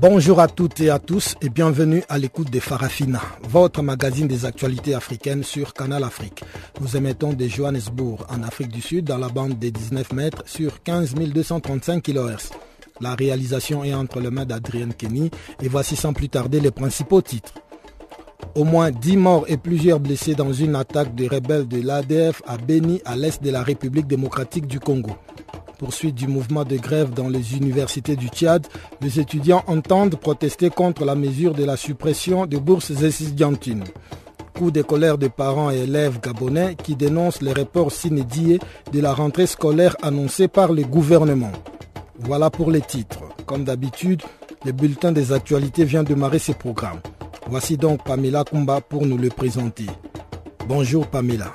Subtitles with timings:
[0.00, 4.46] Bonjour à toutes et à tous et bienvenue à l'écoute de Farafina, votre magazine des
[4.46, 6.42] actualités africaines sur Canal Afrique.
[6.80, 10.82] Nous émettons de Johannesburg en Afrique du Sud dans la bande des 19 mètres sur
[10.82, 12.48] 15 235 kHz.
[13.02, 17.20] La réalisation est entre les mains d'Adrienne Kenny et voici sans plus tarder les principaux
[17.20, 17.52] titres.
[18.54, 22.56] Au moins 10 morts et plusieurs blessés dans une attaque des rebelles de l'ADF à
[22.56, 25.10] Beni à l'est de la République démocratique du Congo
[25.80, 28.66] poursuite du mouvement de grève dans les universités du Tchad,
[29.00, 33.84] les étudiants entendent protester contre la mesure de la suppression des bourses étudiantines.
[34.54, 38.58] Coup de colère des parents et élèves gabonais qui dénoncent les reports s'inédits
[38.92, 41.52] de la rentrée scolaire annoncée par le gouvernement.
[42.18, 43.22] Voilà pour les titres.
[43.46, 44.20] Comme d'habitude,
[44.66, 47.00] le bulletin des actualités vient de démarrer ce programme.
[47.48, 49.86] Voici donc Pamela Kumba pour nous le présenter.
[50.68, 51.54] Bonjour Pamela.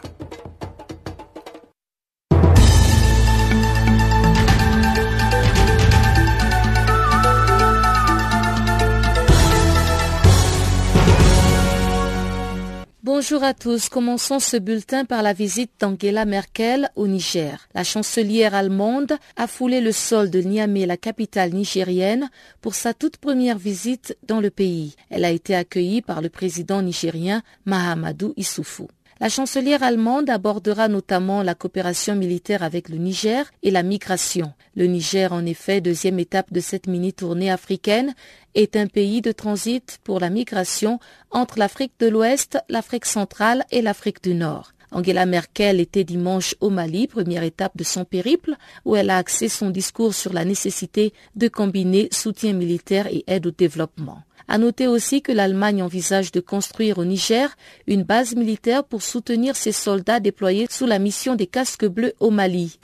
[13.05, 13.87] Bonjour à tous.
[13.87, 17.67] Commençons ce bulletin par la visite d'Angela Merkel au Niger.
[17.75, 23.17] La chancelière allemande a foulé le sol de Niamey, la capitale nigérienne, pour sa toute
[23.17, 24.95] première visite dans le pays.
[25.11, 28.87] Elle a été accueillie par le président nigérien Mahamadou Issoufou.
[29.21, 34.51] La chancelière allemande abordera notamment la coopération militaire avec le Niger et la migration.
[34.75, 38.13] Le Niger, en effet, deuxième étape de cette mini-tournée africaine,
[38.55, 40.99] est un pays de transit pour la migration
[41.31, 44.74] entre l'Afrique de l'Ouest, l'Afrique centrale et l'Afrique du Nord.
[44.91, 49.49] Angela Merkel était dimanche au Mali, première étape de son périple, où elle a axé
[49.49, 54.23] son discours sur la nécessité de combiner soutien militaire et aide au développement.
[54.47, 57.55] À noter aussi que l'Allemagne envisage de construire au Niger
[57.87, 62.29] une base militaire pour soutenir ses soldats déployés sous la mission des casques bleus au
[62.29, 62.79] Mali.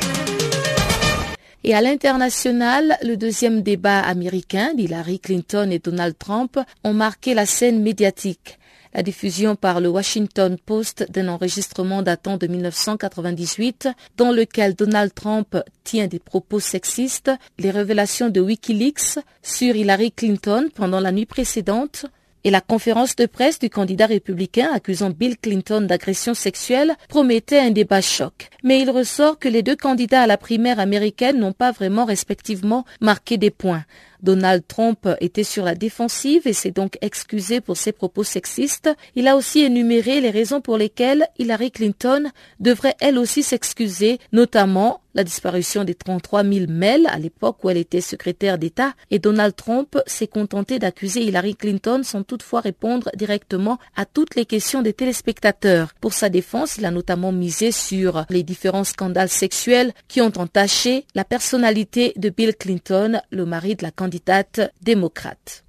[1.63, 7.45] Et à l'international, le deuxième débat américain d'Hillary Clinton et Donald Trump ont marqué la
[7.45, 8.57] scène médiatique
[8.93, 15.57] la diffusion par le Washington Post d'un enregistrement datant de 1998 dans lequel Donald Trump
[15.83, 22.05] tient des propos sexistes, les révélations de Wikileaks sur Hillary Clinton pendant la nuit précédente,
[22.43, 27.71] et la conférence de presse du candidat républicain accusant Bill Clinton d'agression sexuelle promettait un
[27.71, 28.49] débat choc.
[28.63, 32.85] Mais il ressort que les deux candidats à la primaire américaine n'ont pas vraiment respectivement
[32.99, 33.83] marqué des points.
[34.21, 38.89] Donald Trump était sur la défensive et s'est donc excusé pour ses propos sexistes.
[39.15, 45.00] Il a aussi énuméré les raisons pour lesquelles Hillary Clinton devrait elle aussi s'excuser, notamment
[45.13, 49.55] la disparition des 33 000 mails à l'époque où elle était secrétaire d'État et Donald
[49.55, 54.93] Trump s'est contenté d'accuser Hillary Clinton sans toutefois répondre directement à toutes les questions des
[54.93, 55.93] téléspectateurs.
[56.01, 61.05] Pour sa défense, il a notamment misé sur les différents scandales sexuels qui ont entaché
[61.15, 65.60] la personnalité de Bill Clinton, le mari de la candidate démocrate.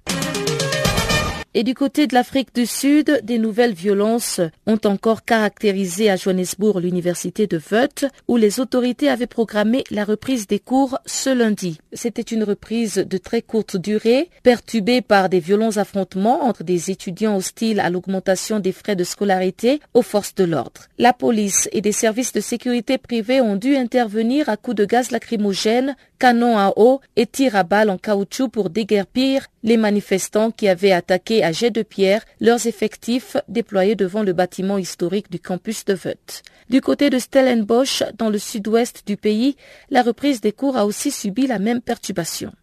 [1.55, 6.79] Et du côté de l'Afrique du Sud, des nouvelles violences ont encore caractérisé à Johannesburg
[6.79, 11.79] l'université de Voet, où les autorités avaient programmé la reprise des cours ce lundi.
[11.93, 17.35] C'était une reprise de très courte durée, perturbée par des violents affrontements entre des étudiants
[17.35, 20.87] hostiles à l'augmentation des frais de scolarité aux forces de l'ordre.
[20.97, 25.11] La police et des services de sécurité privés ont dû intervenir à coups de gaz
[25.11, 30.69] lacrymogène, canons à eau et tirs à balles en caoutchouc pour déguerpir les manifestants qui
[30.69, 35.83] avaient attaqué à jet de pierre leurs effectifs déployés devant le bâtiment historique du campus
[35.83, 36.41] de Voet.
[36.69, 39.57] Du côté de Stellenbosch, dans le sud-ouest du pays,
[39.89, 42.53] la reprise des cours a aussi subi la même perturbation.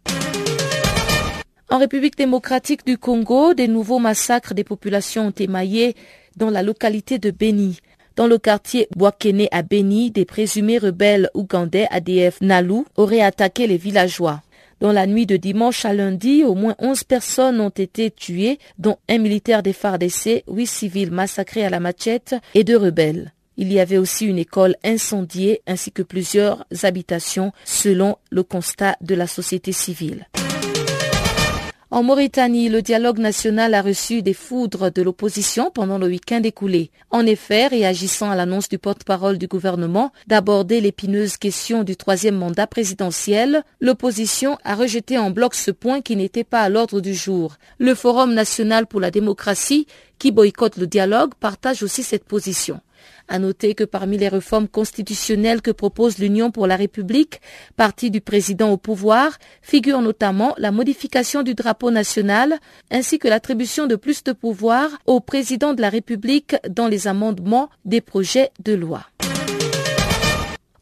[1.68, 5.96] En République démocratique du Congo, des nouveaux massacres des populations ont émaillé
[6.38, 7.78] dans la localité de Beni.
[8.16, 13.76] Dans le quartier Boakene à Beni, des présumés rebelles ougandais ADF Nalu auraient attaqué les
[13.76, 14.42] villageois.
[14.80, 18.96] Dans la nuit de dimanche à lundi, au moins 11 personnes ont été tuées, dont
[19.08, 23.32] un militaire des FARDC, huit civils massacrés à la machette et deux rebelles.
[23.58, 29.14] Il y avait aussi une école incendiée ainsi que plusieurs habitations selon le constat de
[29.14, 30.26] la société civile.
[31.92, 36.92] En Mauritanie, le dialogue national a reçu des foudres de l'opposition pendant le week-end écoulé.
[37.10, 42.68] En effet, réagissant à l'annonce du porte-parole du gouvernement d'aborder l'épineuse question du troisième mandat
[42.68, 47.56] présidentiel, l'opposition a rejeté en bloc ce point qui n'était pas à l'ordre du jour.
[47.78, 49.88] Le Forum national pour la démocratie,
[50.20, 52.80] qui boycotte le dialogue, partage aussi cette position.
[53.32, 57.40] À noter que parmi les réformes constitutionnelles que propose l'Union pour la République,
[57.76, 62.58] parti du président au pouvoir, figure notamment la modification du drapeau national
[62.90, 67.70] ainsi que l'attribution de plus de pouvoir au président de la République dans les amendements
[67.84, 69.06] des projets de loi.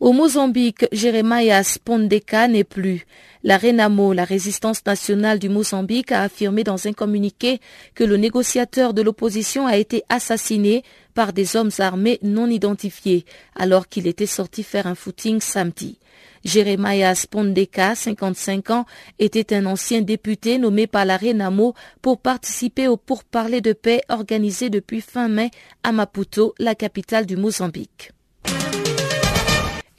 [0.00, 3.04] Au Mozambique, Jeremias Pondeka n'est plus.
[3.42, 7.60] La Renamo, la résistance nationale du Mozambique, a affirmé dans un communiqué
[7.96, 10.84] que le négociateur de l'opposition a été assassiné
[11.18, 13.24] par des hommes armés non identifiés
[13.56, 15.98] alors qu'il était sorti faire un footing samedi.
[16.44, 18.86] Jeremias Pondeka, 55 ans,
[19.18, 24.70] était un ancien député nommé par la Renamo pour participer au pourparlers de paix organisé
[24.70, 25.50] depuis fin mai
[25.82, 28.12] à Maputo, la capitale du Mozambique.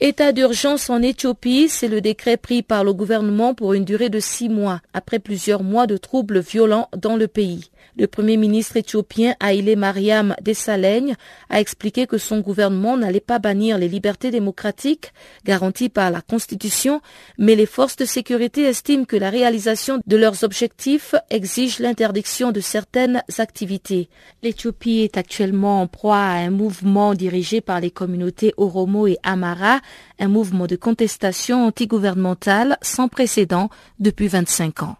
[0.02, 4.20] État d'urgence en Éthiopie, c'est le décret pris par le gouvernement pour une durée de
[4.20, 7.69] six mois, après plusieurs mois de troubles violents dans le pays.
[7.96, 11.16] Le premier ministre éthiopien Haïlé Mariam Dessalegn
[11.48, 15.12] a expliqué que son gouvernement n'allait pas bannir les libertés démocratiques
[15.44, 17.00] garanties par la Constitution,
[17.38, 22.60] mais les forces de sécurité estiment que la réalisation de leurs objectifs exige l'interdiction de
[22.60, 24.08] certaines activités.
[24.42, 29.80] L'Éthiopie est actuellement en proie à un mouvement dirigé par les communautés Oromo et Amara,
[30.18, 33.68] un mouvement de contestation antigouvernementale sans précédent
[33.98, 34.99] depuis 25 ans.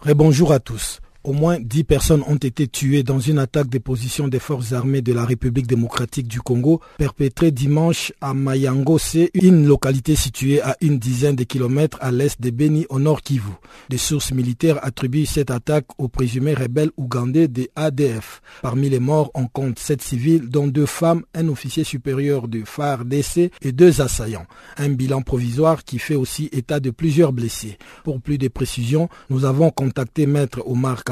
[0.00, 1.00] Rebonjour à tous.
[1.24, 5.00] Au moins dix personnes ont été tuées dans une attaque des positions des forces armées
[5.00, 10.98] de la République démocratique du Congo perpétrée dimanche à Mayangose, une localité située à une
[10.98, 13.52] dizaine de kilomètres à l'est de Beni au nord Kivu.
[13.88, 18.42] Des sources militaires attribuent cette attaque aux présumés rebelles ougandais des ADF.
[18.60, 23.50] Parmi les morts, on compte sept civils, dont deux femmes, un officier supérieur du FARDC
[23.62, 24.46] et deux assaillants.
[24.76, 27.78] Un bilan provisoire qui fait aussi état de plusieurs blessés.
[28.02, 31.02] Pour plus de précisions, nous avons contacté Maître Omar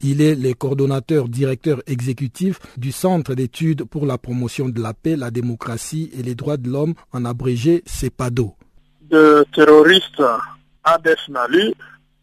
[0.00, 5.16] il est le coordonnateur directeur exécutif du Centre d'études pour la promotion de la paix,
[5.16, 8.54] la démocratie et les droits de l'homme, en abrégé CEPADO.
[9.10, 10.22] De terroristes
[10.84, 11.72] ADF Nalu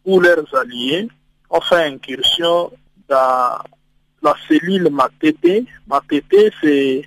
[0.04, 1.08] ou leurs alliés
[1.50, 2.70] ont fait incursion
[3.08, 3.58] dans
[4.22, 5.66] la cellule Matete.
[5.86, 7.02] Matete, c'est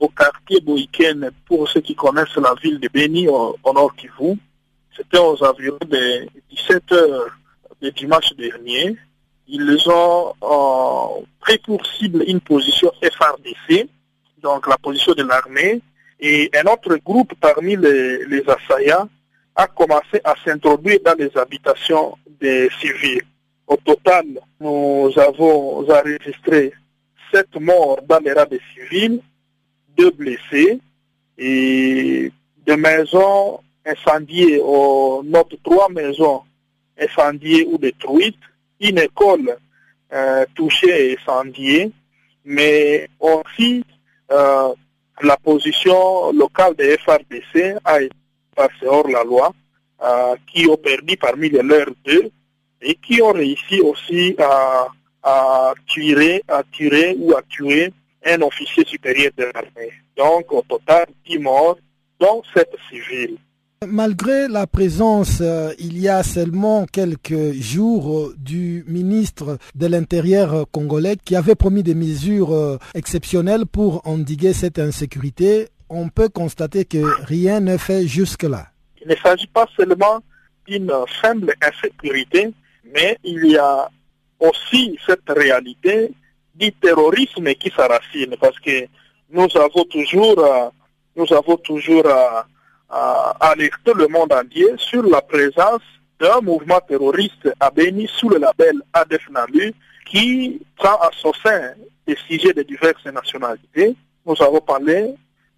[0.00, 4.36] au quartier Boïken, pour ceux qui connaissent la ville de Beni, au, nord Kivu.
[4.96, 7.30] C'était aux environs de 17 heures
[7.80, 8.96] de dimanche dernier
[9.46, 13.88] ils ont euh, pris pour cible une position FRDC,
[14.42, 15.80] donc la position de l'armée,
[16.20, 19.08] et un autre groupe parmi les, assaillants
[19.54, 23.22] a commencé à s'introduire dans les habitations des civils.
[23.66, 24.24] Au total,
[24.60, 26.72] nous avons enregistré
[27.32, 29.20] sept morts dans les rangs des civils,
[29.96, 30.80] deux blessés
[31.38, 32.32] et
[32.66, 36.42] des maisons incendiées, au notre trois maisons
[36.98, 38.36] incendiées ou détruites,
[38.80, 39.56] une école
[40.12, 41.90] euh, touchée et incendiée,
[42.44, 43.84] mais aussi
[44.30, 44.72] euh,
[45.22, 48.14] la position locale des FRDC a été
[48.54, 49.52] passée hors la loi,
[50.02, 52.30] euh, qui ont perdu parmi les leurs deux
[52.82, 54.86] et qui ont réussi aussi à,
[55.22, 55.74] à
[56.48, 57.92] à tuer ou à tuer
[58.26, 59.92] un officier supérieur de l'armée.
[60.16, 61.78] Donc au total, 10 morts,
[62.20, 63.38] dont 7 civils.
[63.88, 70.66] Malgré la présence, euh, il y a seulement quelques jours, euh, du ministre de l'Intérieur
[70.70, 76.84] congolais qui avait promis des mesures euh, exceptionnelles pour endiguer cette insécurité, on peut constater
[76.84, 78.68] que rien n'est fait jusque-là.
[79.02, 80.20] Il ne s'agit pas seulement
[80.66, 82.52] d'une simple insécurité,
[82.94, 83.88] mais il y a
[84.40, 86.12] aussi cette réalité
[86.54, 88.86] du terrorisme qui s'arracine parce que
[89.30, 90.72] nous avons toujours,
[91.16, 92.04] nous avons toujours
[92.90, 95.82] à alerter le monde entier sur la présence
[96.20, 99.74] d'un mouvement terroriste à Béni sous le label ADF Nalu
[100.06, 101.72] qui prend à son sein
[102.06, 103.96] des sujets de diverses nationalités.
[104.26, 105.14] Nous avons parlé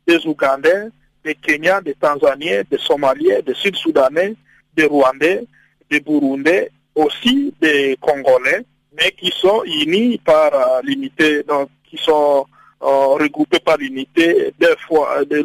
[0.06, 0.88] des Ougandais,
[1.24, 4.34] des Kenyans, des Tanzaniens, des Somaliens, des Sud-Soudanais,
[4.76, 5.44] des Rwandais,
[5.90, 8.64] des Burundais, aussi des Congolais,
[8.96, 10.50] mais qui sont unis par
[10.82, 12.46] l'unité, donc qui sont
[12.86, 15.36] regroupés par l'unité de foi, de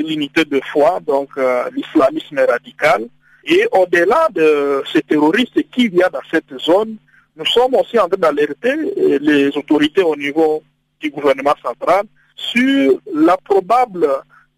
[0.00, 3.06] l'unité de foi, donc euh, l'islamisme radical.
[3.44, 6.96] Et au-delà de ces terroristes qui viennent dans cette zone,
[7.36, 8.74] nous sommes aussi en train d'alerter
[9.20, 10.62] les autorités au niveau
[11.00, 12.04] du gouvernement central
[12.36, 14.08] sur la probable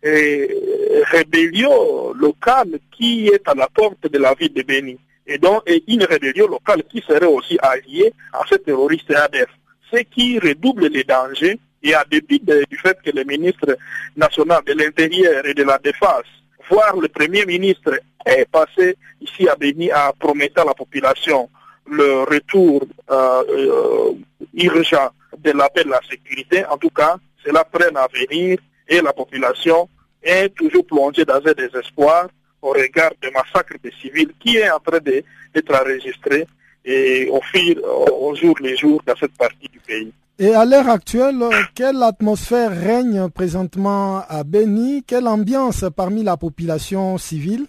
[0.03, 4.99] rébellion locale qui est à la porte de la ville de Béni.
[5.27, 9.49] Et donc, une rébellion locale qui serait aussi alliée à ces terroristes ADF.
[9.93, 13.77] Ce qui redouble les dangers et à dépit du fait que le ministre
[14.17, 16.25] national de l'Intérieur et de la Défense,
[16.69, 21.49] voire le Premier ministre, est passé ici à Béni à promettre à la population
[21.89, 24.13] le retour euh, euh,
[24.55, 26.65] urgent de la paix de la sécurité.
[26.67, 29.89] En tout cas, cela traîne à venir et la population
[30.21, 32.29] est toujours plongée dans un désespoir
[32.61, 36.47] au regard des massacres des civils qui est en train d'être enregistré
[36.85, 40.13] et au fil, au jour les jours dans cette partie du pays.
[40.39, 41.43] Et à l'heure actuelle,
[41.75, 45.03] quelle atmosphère règne présentement à Beni?
[45.03, 47.65] Quelle ambiance parmi la population civile?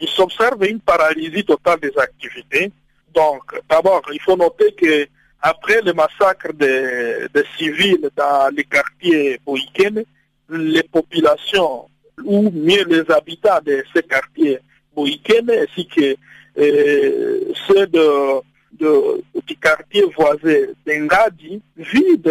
[0.00, 2.72] Il s'observe une paralysie totale des activités.
[3.14, 5.06] Donc, d'abord, il faut noter que
[5.42, 10.02] après le massacre des, civils dans les quartiers Boïken,
[10.48, 11.86] les populations,
[12.24, 14.58] ou mieux les habitants de ces quartiers
[14.94, 16.16] Boïken, ainsi que
[16.58, 18.40] euh, ceux de,
[18.76, 22.30] du quartier voisin d'Engadi, vident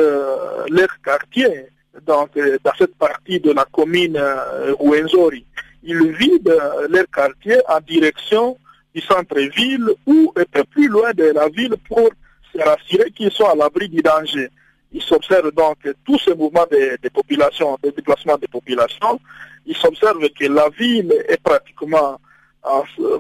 [0.70, 1.68] leur quartier
[2.06, 5.46] donc, euh, dans cette partie de la commune euh, Ouenzori.
[5.84, 6.52] Ils vident
[6.90, 8.58] leur quartier en direction
[8.94, 12.10] du centre-ville ou un peu plus loin de la ville pour
[12.54, 14.50] se rassurer qu'ils sont à l'abri du danger.
[14.92, 19.20] Il s'observe donc tous ces mouvements de, population, de déplacement des populations.
[19.66, 22.20] Il s'observe que la ville est pratiquement
[22.66, 23.20] euh,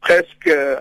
[0.00, 0.76] presque euh,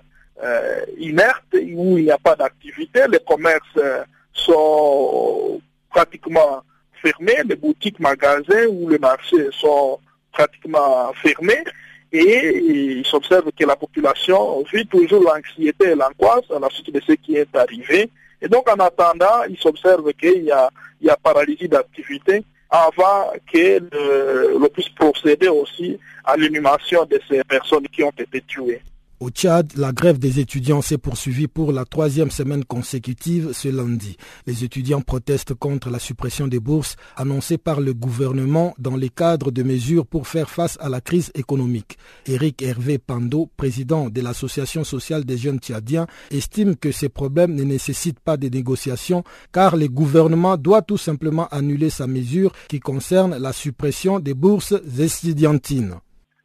[0.97, 3.01] inerte, où il n'y a pas d'activité.
[3.09, 6.61] Les commerces euh, sont pratiquement
[7.01, 9.99] fermés, les boutiques, magasins ou les marchés sont
[10.31, 11.63] pratiquement fermés.
[12.11, 17.01] Et il s'observe que la population vit toujours l'anxiété et l'angoisse à la suite de
[17.01, 18.09] ce qui est arrivé.
[18.41, 20.69] Et donc, en attendant, il s'observe qu'il y a,
[21.01, 27.43] il y a paralysie d'activité avant que l'on puisse procéder aussi à l'inhumation de ces
[27.43, 28.81] personnes qui ont été tuées.
[29.21, 34.17] Au Tchad, la grève des étudiants s'est poursuivie pour la troisième semaine consécutive ce lundi.
[34.45, 39.51] Les étudiants protestent contre la suppression des bourses annoncées par le gouvernement dans les cadres
[39.51, 41.97] de mesures pour faire face à la crise économique.
[42.25, 47.63] Éric Hervé Pando, président de l'Association sociale des jeunes tchadiens, estime que ces problèmes ne
[47.63, 53.37] nécessitent pas de négociations car le gouvernement doit tout simplement annuler sa mesure qui concerne
[53.37, 55.95] la suppression des bourses estudiantines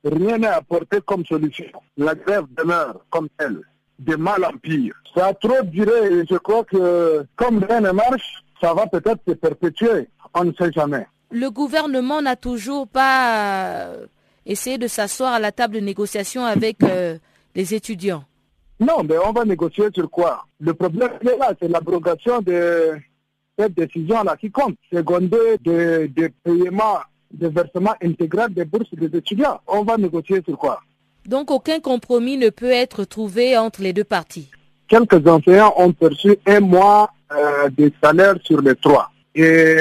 [0.05, 1.67] rien n'est apporté comme solution.
[1.97, 3.61] La grève demeure comme telle,
[3.99, 4.95] de mal en pire.
[5.15, 9.21] Ça a trop duré et je crois que comme rien ne marche, ça va peut-être
[9.27, 10.09] se perpétuer.
[10.35, 11.07] On ne sait jamais.
[11.31, 14.07] Le gouvernement n'a toujours pas euh,
[14.47, 17.19] essayé de s'asseoir à la table de négociation avec euh,
[17.55, 18.25] les étudiants.
[18.81, 20.45] Non, mais on va négocier sur quoi?
[20.59, 22.97] Le problème est là, c'est l'abrogation de
[23.59, 24.77] cette décision-là qui compte.
[24.93, 27.01] Secondé de, de paiements
[27.33, 29.61] de versement intégral des bourses des étudiants.
[29.67, 30.81] On va négocier sur quoi?
[31.27, 34.49] Donc aucun compromis ne peut être trouvé entre les deux parties.
[34.89, 39.11] Quelques enseignants ont perçu un mois euh, de salaire sur les trois.
[39.33, 39.77] Et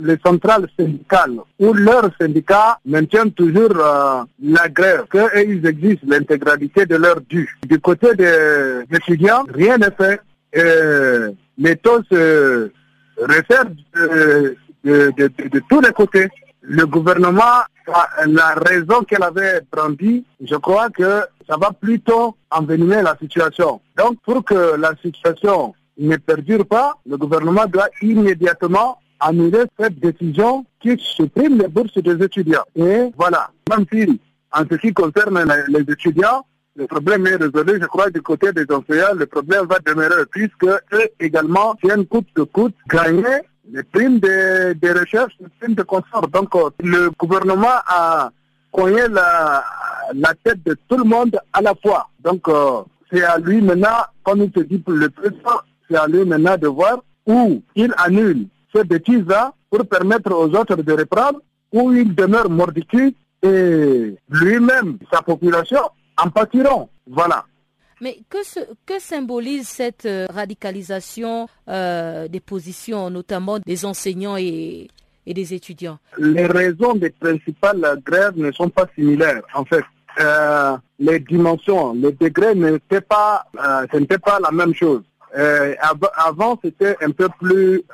[0.00, 6.96] les centrales syndicales ou leurs syndicats maintiennent toujours euh, la grève, qu'ils exigent l'intégralité de
[6.96, 7.48] leur dû.
[7.66, 10.20] Du côté des étudiants, rien n'est fait.
[10.52, 12.70] Et les taux se
[14.84, 16.28] de tous les côtés
[16.62, 17.62] le gouvernement,
[18.26, 23.80] la raison qu'elle avait brandie, je crois que ça va plutôt envenimer la situation.
[23.98, 30.64] Donc, pour que la situation ne perdure pas, le gouvernement doit immédiatement annuler cette décision
[30.80, 32.64] qui supprime les bourses des étudiants.
[32.76, 34.20] Et voilà, même si
[34.52, 38.64] en ce qui concerne les étudiants, le problème est résolu, je crois, du côté des
[38.70, 44.18] enseignants, le problème va demeurer puisque eux également tiennent coûte de coûte gagner les primes
[44.18, 46.28] de, recherche, les primes de confort.
[46.28, 48.30] Donc, euh, le gouvernement a
[48.72, 49.64] cogné la,
[50.44, 52.08] tête de tout le monde à la fois.
[52.22, 56.06] Donc, euh, c'est à lui maintenant, comme il se dit pour le président, c'est à
[56.06, 61.40] lui maintenant de voir où il annule ces bêtises-là pour permettre aux autres de reprendre,
[61.72, 65.80] où il demeure mordicus et lui-même, sa population,
[66.16, 66.88] en pâtiront.
[67.06, 67.44] Voilà.
[68.02, 74.88] Mais que, symbolise cette euh, radicalisation euh, des positions, notamment des enseignants et,
[75.24, 76.00] des étudiants?
[76.18, 79.42] Les raisons des principales grèves ne sont pas similaires.
[79.54, 79.84] En fait,
[80.18, 85.02] euh, les dimensions, les degrés n'étaient pas, ce n'était pas la même chose.
[86.16, 87.84] avant, c'était un peu plus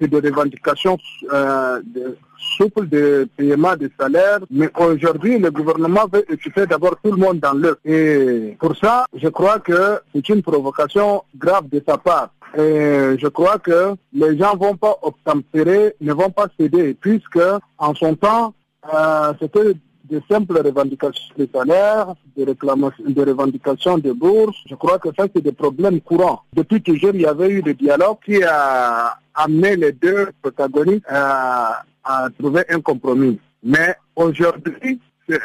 [0.00, 0.98] de revendications
[1.30, 2.16] de,
[2.56, 7.40] souple de paiement des salaires, mais aujourd'hui, le gouvernement veut occuper d'abord tout le monde
[7.40, 7.76] dans l'œuf.
[7.84, 12.30] Et pour ça, je crois que c'est une provocation grave de sa part.
[12.56, 17.40] Et je crois que les gens vont pas obtempérer, ne vont pas céder, puisque
[17.78, 18.54] en son temps,
[18.92, 19.74] euh, c'était
[20.04, 24.56] de simples revendications de salaire, de, réclamations, de revendications de bourse.
[24.68, 26.42] Je crois que ça, c'est des problèmes courants.
[26.52, 31.84] Depuis toujours, il y avait eu des dialogues qui a amené les deux protagonistes à
[32.04, 33.40] à trouver un compromis.
[33.62, 35.00] Mais aujourd'hui,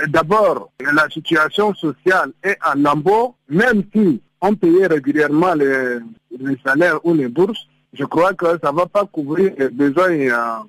[0.07, 5.99] d'abord, la situation sociale est en lambeau, même si on payait régulièrement les,
[6.65, 10.59] salaires ou les bourses, je crois que ça ne va pas couvrir les besoins euh,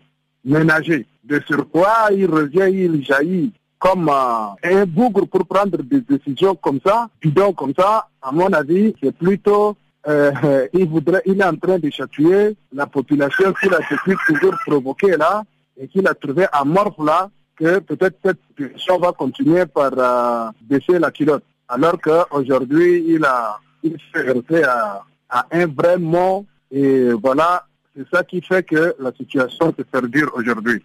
[0.45, 1.07] ménagers.
[1.25, 6.81] De surcroît, il revient, il jaillit comme euh, un bougre pour prendre des décisions comme
[6.85, 9.75] ça, donc comme ça, à mon avis, c'est plutôt
[10.07, 13.81] euh, il voudrait, il est en train de chatouiller la population qu'il a
[14.29, 15.43] toujours provoqué là,
[15.79, 20.99] et qu'il a trouvé mort là que peut-être cette situation va continuer par euh, baisser
[20.99, 21.45] la culotte.
[21.67, 27.65] Alors qu'aujourd'hui, il a il s'est heurté à, à, un vrai mot et voilà,
[27.97, 30.83] c'est ça qui fait que la situation se perdure aujourd'hui.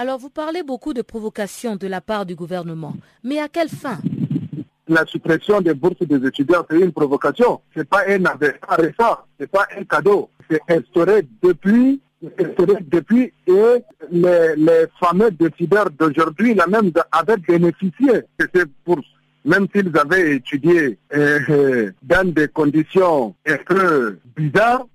[0.00, 3.98] Alors vous parlez beaucoup de provocation de la part du gouvernement, mais à quelle fin?
[4.86, 7.60] La suppression des bourses des étudiants, c'est une provocation.
[7.76, 8.22] C'est pas un
[8.76, 10.30] récent, c'est pas un cadeau.
[10.48, 18.64] C'est instauré depuis depuis et les, fameux décideurs d'aujourd'hui, la même avaient bénéficié de ces
[18.86, 19.04] bourses.
[19.44, 24.86] Même s'ils avaient étudié euh, dans des conditions un peu bizarres,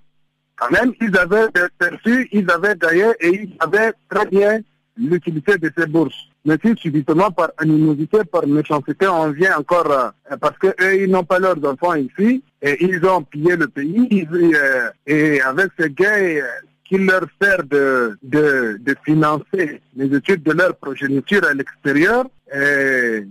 [0.56, 4.62] quand même, ils avaient perçu, ils avaient gagné et ils avaient très bien
[4.98, 6.28] l'utilité de ces bourses.
[6.46, 11.24] Mais si subitement par animosité, par méchanceté, on vient encore, euh, parce qu'eux, ils n'ont
[11.24, 16.42] pas leurs enfants ici, et ils ont pillé le pays, euh, et avec ces gains,
[16.86, 23.26] qui leur sert de, de, de, financer les études de leur progéniture à l'extérieur et,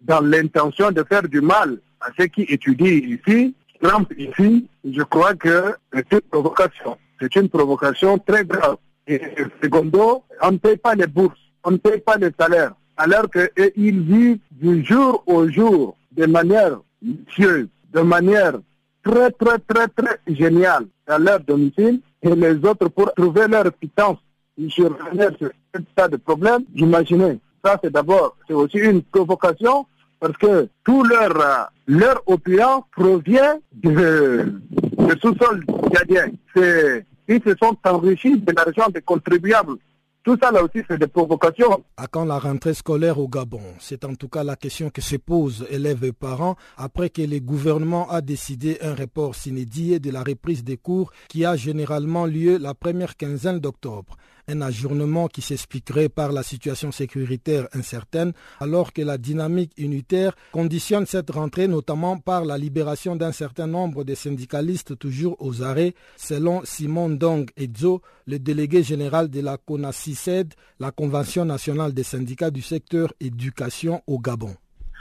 [0.00, 5.34] dans l'intention de faire du mal à ceux qui étudient ici, Trump ici, je crois
[5.34, 6.98] que c'est une provocation.
[7.20, 8.76] C'est une provocation très grave.
[9.06, 9.20] Et
[9.62, 14.00] secondo, on ne paye pas les bourses, on ne paye pas les salaires, alors qu'ils
[14.02, 18.54] vivent du jour au jour de manière lucieuse, de manière
[19.04, 24.18] très, très, très, très géniale à leur domicile et les autres pour trouver leur pitance
[24.68, 24.96] sur
[25.40, 26.64] ce tas de problèmes.
[26.74, 29.86] Imaginez, ça c'est d'abord, c'est aussi une provocation
[30.18, 34.60] parce que tout leur, euh, leur opulence provient de,
[35.20, 36.30] sous-sol gardien.
[37.28, 39.76] Ils se sont enrichis de l'argent des contribuables.
[40.22, 41.84] Tout ça là aussi, c'est des provocations.
[41.96, 43.62] À quand la rentrée scolaire au Gabon?
[43.78, 47.38] C'est en tout cas la question que se posent élèves et parents après que le
[47.38, 52.58] gouvernement a décidé un report s'inédit de la reprise des cours qui a généralement lieu
[52.58, 54.16] la première quinzaine d'octobre
[54.48, 61.06] un ajournement qui s'expliquerait par la situation sécuritaire incertaine, alors que la dynamique unitaire conditionne
[61.06, 66.62] cette rentrée notamment par la libération d'un certain nombre de syndicalistes toujours aux arrêts, selon
[66.64, 72.62] Simon Dong Edzo, le délégué général de la CONACICED, la Convention nationale des syndicats du
[72.62, 74.54] secteur éducation au Gabon.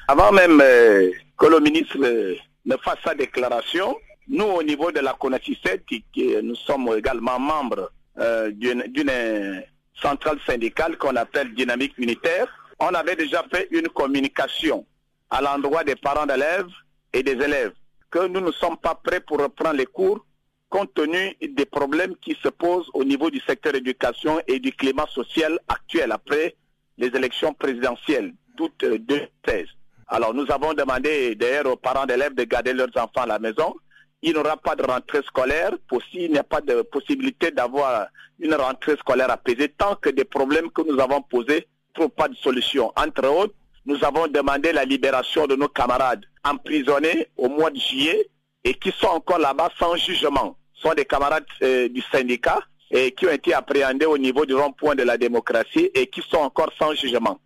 [0.07, 3.95] Avant même euh, que le ministre ne fasse sa déclaration,
[4.27, 6.03] nous, au niveau de la CONACICED, qui,
[6.43, 9.63] nous sommes également membres euh, d'une
[10.01, 12.47] centrale syndicale qu'on appelle Dynamique Unitaire,
[12.79, 14.85] on avait déjà fait une communication
[15.29, 16.67] à l'endroit des parents d'élèves
[17.13, 17.73] et des élèves
[18.11, 20.25] que nous ne sommes pas prêts pour reprendre les cours
[20.69, 25.05] compte tenu des problèmes qui se posent au niveau du secteur éducation et du climat
[25.09, 26.55] social actuel après
[26.97, 29.69] les élections présidentielles toutes deux thèses.
[30.07, 33.75] Alors nous avons demandé d'ailleurs aux parents d'élèves de garder leurs enfants à la maison
[34.21, 35.71] il n'y aura pas de rentrée scolaire,
[36.11, 38.07] s'il n'y a pas de possibilité d'avoir
[38.39, 42.27] une rentrée scolaire apaisée, tant que des problèmes que nous avons posés ne trouvent pas
[42.27, 42.91] de solution.
[42.95, 43.53] Entre autres,
[43.85, 48.27] nous avons demandé la libération de nos camarades emprisonnés au mois de juillet
[48.63, 50.57] et qui sont encore là-bas sans jugement.
[50.73, 52.59] Ce sont des camarades euh, du syndicat
[52.91, 56.37] et qui ont été appréhendés au niveau du rond-point de la démocratie et qui sont
[56.37, 57.39] encore sans jugement.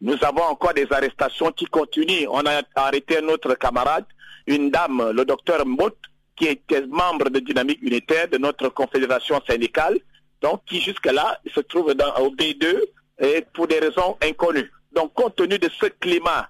[0.00, 2.26] Nous avons encore des arrestations qui continuent.
[2.28, 4.04] On a arrêté notre camarade,
[4.46, 5.96] une dame, le docteur Mbot,
[6.36, 9.98] qui était membre de Dynamique Unitaire de notre confédération syndicale,
[10.42, 12.80] donc qui jusque-là se trouve dans, au B2
[13.20, 14.70] et pour des raisons inconnues.
[14.92, 16.48] Donc compte tenu de ce climat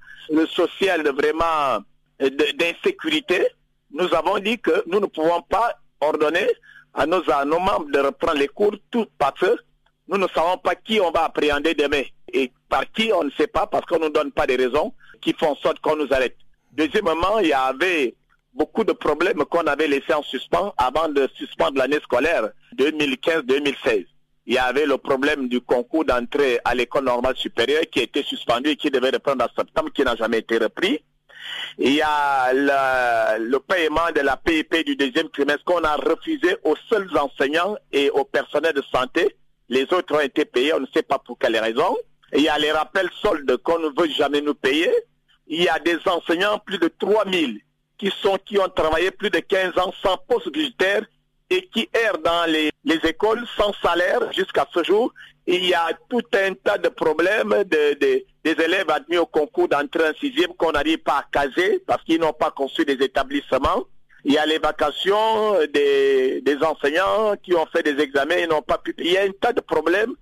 [0.49, 1.83] social vraiment
[2.20, 3.46] d'insécurité,
[3.92, 6.49] nous avons dit que nous ne pouvons pas ordonner
[6.94, 9.57] à nos, à nos membres de reprendre les cours tout parce que
[10.09, 12.03] nous ne savons pas qui on va appréhender demain.
[12.33, 14.92] Et par qui, on ne sait pas parce qu'on ne nous donne pas des raisons
[15.20, 16.37] qui font sorte qu'on nous arrête.
[16.72, 18.14] Deuxièmement, il y avait
[18.57, 24.07] beaucoup de problèmes qu'on avait laissés en suspens avant de suspendre l'année scolaire 2015-2016.
[24.47, 28.71] Il y avait le problème du concours d'entrée à l'école normale supérieure qui était suspendu
[28.71, 31.03] et qui devait reprendre en septembre, qui n'a jamais été repris.
[31.79, 36.57] Il y a le, le, paiement de la PIP du deuxième trimestre qu'on a refusé
[36.64, 39.37] aux seuls enseignants et au personnel de santé.
[39.69, 41.97] Les autres ont été payés, on ne sait pas pour quelles raisons.
[42.35, 44.90] Il y a les rappels soldes qu'on ne veut jamais nous payer.
[45.49, 47.61] Il y a des enseignants, plus de 3000,
[47.98, 51.02] qui sont, qui ont travaillé plus de 15 ans sans poste budgétaire
[51.48, 55.12] et qui errent dans les, les écoles sans salaire jusqu'à ce jour.
[55.46, 59.66] Il y a tout un tas de problèmes de, de des élèves admis au concours
[59.66, 63.87] d'entrée en sixième qu'on n'arrive pas à caser parce qu'ils n'ont pas conçu des établissements.
[64.24, 68.62] Il y a les vacations des, des enseignants qui ont fait des examens et n'ont
[68.62, 68.94] pas pu.
[68.98, 70.14] Il y a un tas de problèmes,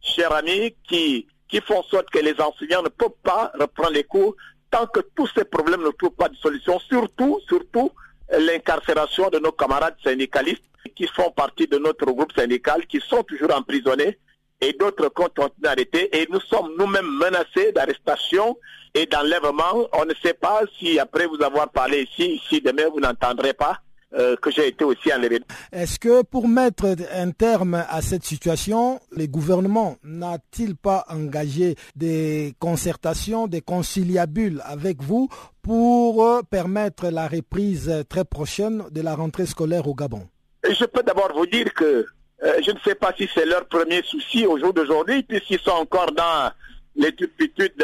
[0.00, 4.36] chers amis, qui, qui font sorte que les enseignants ne peuvent pas reprendre les cours
[4.72, 6.80] tant que tous ces problèmes ne trouvent pas de solution.
[6.80, 7.92] Surtout, surtout,
[8.36, 10.64] l'incarcération de nos camarades syndicalistes
[10.96, 14.18] qui font partie de notre groupe syndical, qui sont toujours emprisonnés
[14.60, 16.16] et d'autres ont été arrêtés.
[16.16, 18.56] Et nous sommes nous-mêmes menacés d'arrestation
[18.94, 19.88] et d'enlèvement.
[19.92, 23.78] On ne sait pas si après vous avoir parlé ici, si demain vous n'entendrez pas.
[24.14, 25.40] Euh, que j'ai été aussi enlevé.
[25.72, 32.52] Est-ce que pour mettre un terme à cette situation, le gouvernement n'a-t-il pas engagé des
[32.58, 35.30] concertations, des conciliabules avec vous
[35.62, 40.28] pour permettre la reprise très prochaine de la rentrée scolaire au Gabon?
[40.62, 42.06] Je peux d'abord vous dire que
[42.44, 45.70] euh, je ne sais pas si c'est leur premier souci au jour d'aujourd'hui, puisqu'ils sont
[45.70, 46.50] encore dans
[46.96, 47.76] les turpitudes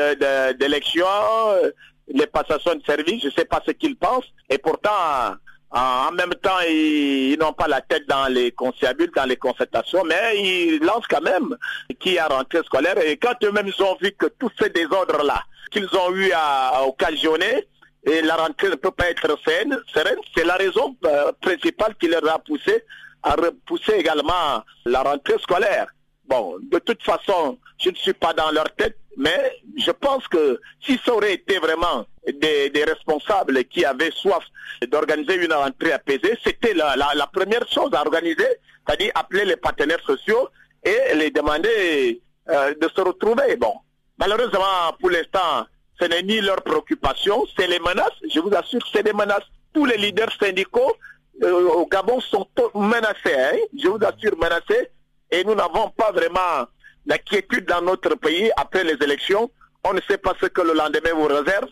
[0.58, 1.70] d'élection, euh,
[2.08, 4.28] les passations de service, je ne sais pas ce qu'ils pensent.
[4.50, 5.36] Et pourtant,
[5.70, 10.40] en même temps, ils, n'ont pas la tête dans les conciliabules, dans les concertations, mais
[10.40, 11.56] ils lancent quand même
[12.00, 12.98] qui a rentré scolaire.
[12.98, 17.66] Et quand eux-mêmes ont vu que tous ces désordres-là qu'ils ont eu à, à occasionner,
[18.04, 22.08] et la rentrée ne peut pas être saine, sereine, c'est la raison euh, principale qui
[22.08, 22.84] leur a poussé
[23.22, 25.88] à repousser également la rentrée scolaire.
[26.26, 30.60] Bon, de toute façon, je ne suis pas dans leur tête, mais je pense que
[30.84, 34.44] si ça aurait été vraiment des, responsables qui avaient soif
[34.90, 38.46] d'organiser une rentrée apaisée, c'était la, première chose à organiser,
[38.86, 40.48] c'est-à-dire appeler les partenaires sociaux
[40.84, 43.56] et les demander euh, de se retrouver.
[43.56, 43.74] Bon,
[44.18, 45.66] malheureusement, pour l'instant,
[46.00, 48.18] ce n'est ni leur préoccupation, c'est les menaces.
[48.32, 49.46] Je vous assure, c'est des menaces.
[49.72, 50.96] Tous les leaders syndicaux
[51.42, 54.90] euh, au Gabon sont menacés, hein, je vous assure menacés,
[55.30, 56.66] et nous n'avons pas vraiment
[57.08, 59.50] d'inquiétude dans notre pays après les élections.
[59.84, 61.68] On ne sait pas ce que le lendemain vous réserve.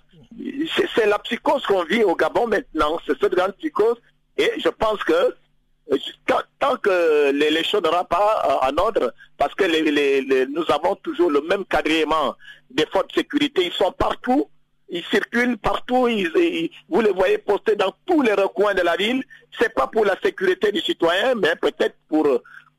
[0.95, 3.97] C'est la psychose qu'on vit au Gabon maintenant, c'est cette grande psychose,
[4.37, 5.35] et je pense que
[6.59, 10.95] tant que les, les choses n'auront pas en ordre, parce que les, les, nous avons
[10.97, 12.35] toujours le même quadrillement
[12.71, 14.49] des forces de sécurité, ils sont partout,
[14.89, 19.23] ils circulent partout, ils, vous les voyez postés dans tous les recoins de la ville.
[19.59, 22.27] C'est pas pour la sécurité du citoyen, mais peut-être pour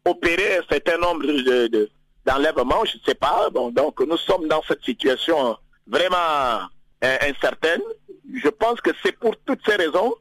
[0.05, 1.89] opérer un certain nombre de
[2.27, 3.49] d'enlèvements, je ne sais pas.
[3.49, 6.67] Bon, donc nous sommes dans cette situation vraiment
[7.03, 7.81] euh, incertaine.
[8.43, 10.13] Je pense que c'est pour toutes ces raisons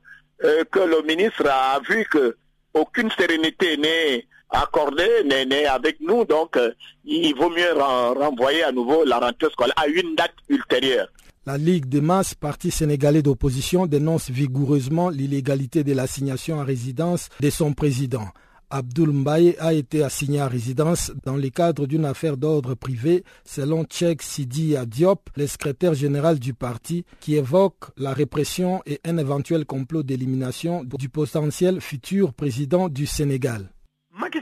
[0.45, 2.37] euh, que le ministre a vu que
[2.73, 6.25] aucune sérénité n'est accordée, n'est avec nous.
[6.25, 6.73] Donc, euh,
[7.05, 11.09] il vaut mieux renvoyer à nouveau la rentrée scolaire à une date ultérieure.
[11.47, 17.51] La Ligue des masses, parti sénégalais d'opposition, dénonce vigoureusement l'illégalité de l'assignation à résidence de
[17.51, 18.29] son président.
[18.71, 23.85] Abdoul Mbaye a été assigné à résidence dans le cadre d'une affaire d'ordre privé, selon
[23.85, 29.67] Tchèque Sidi Diop, le secrétaire général du parti, qui évoque la répression et un éventuel
[29.67, 33.71] complot d'élimination du potentiel futur président du Sénégal.
[34.19, 34.39] Macky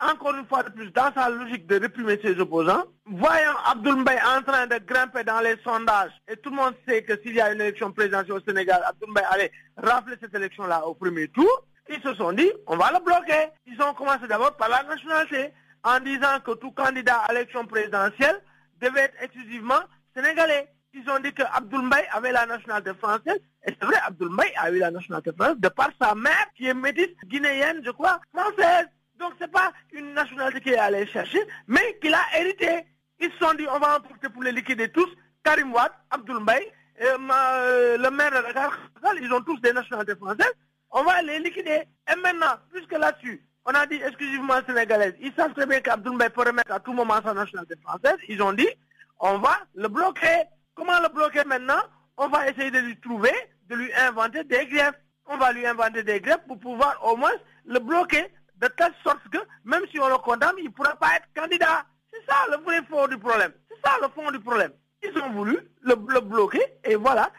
[0.00, 4.18] encore une fois de plus, dans sa logique de réprimer ses opposants, voyant Abdoul Mbaye
[4.36, 7.40] en train de grimper dans les sondages, et tout le monde sait que s'il y
[7.40, 11.64] a une élection présidentielle au Sénégal, Abdoul Mbaye allait rafler cette élection-là au premier tour,
[11.88, 13.48] ils se sont dit, on va le bloquer.
[13.66, 15.52] Ils ont commencé d'abord par la nationalité,
[15.84, 18.42] en disant que tout candidat à l'élection présidentielle
[18.80, 19.80] devait être exclusivement
[20.14, 20.68] sénégalais.
[20.94, 24.78] Ils ont dit que Abdoul avait la nationalité française, et c'est vrai, Abdoul a eu
[24.78, 28.86] la nationalité française de par sa mère, qui est métisse guinéenne, je crois, française.
[29.18, 32.86] Donc c'est pas une nationalité qu'il est allé chercher, mais qu'il a hérité.
[33.20, 35.08] Ils se sont dit, on va en pour les liquider tous.
[35.44, 37.60] Karim Wad, Abdoul Mbaye, et ma,
[37.96, 38.76] le maire de Dakar,
[39.20, 40.52] ils ont tous des nationalités françaises.
[40.90, 41.82] On va les liquider.
[42.10, 46.30] Et maintenant, puisque là-dessus, on a dit exclusivement sénégalaise, ils savent très bien qu'Abdoul Mbaye
[46.30, 48.16] peut remettre à tout moment sa nationalité française.
[48.28, 48.68] Ils ont dit,
[49.20, 50.44] on va le bloquer.
[50.74, 51.82] Comment le bloquer maintenant?
[52.16, 53.32] On va essayer de lui trouver
[53.68, 54.98] de lui inventer des greffes.
[55.26, 57.32] On va lui inventer des greffes pour pouvoir au moins
[57.66, 58.24] le bloquer
[58.56, 61.84] de telle sorte que même si on le condamne, il ne pourra pas être candidat.
[62.10, 63.52] C'est ça le vrai fond du problème.
[63.68, 64.72] C'est ça le fond du problème.
[65.02, 67.30] Ils ont voulu le, bloquer et voilà,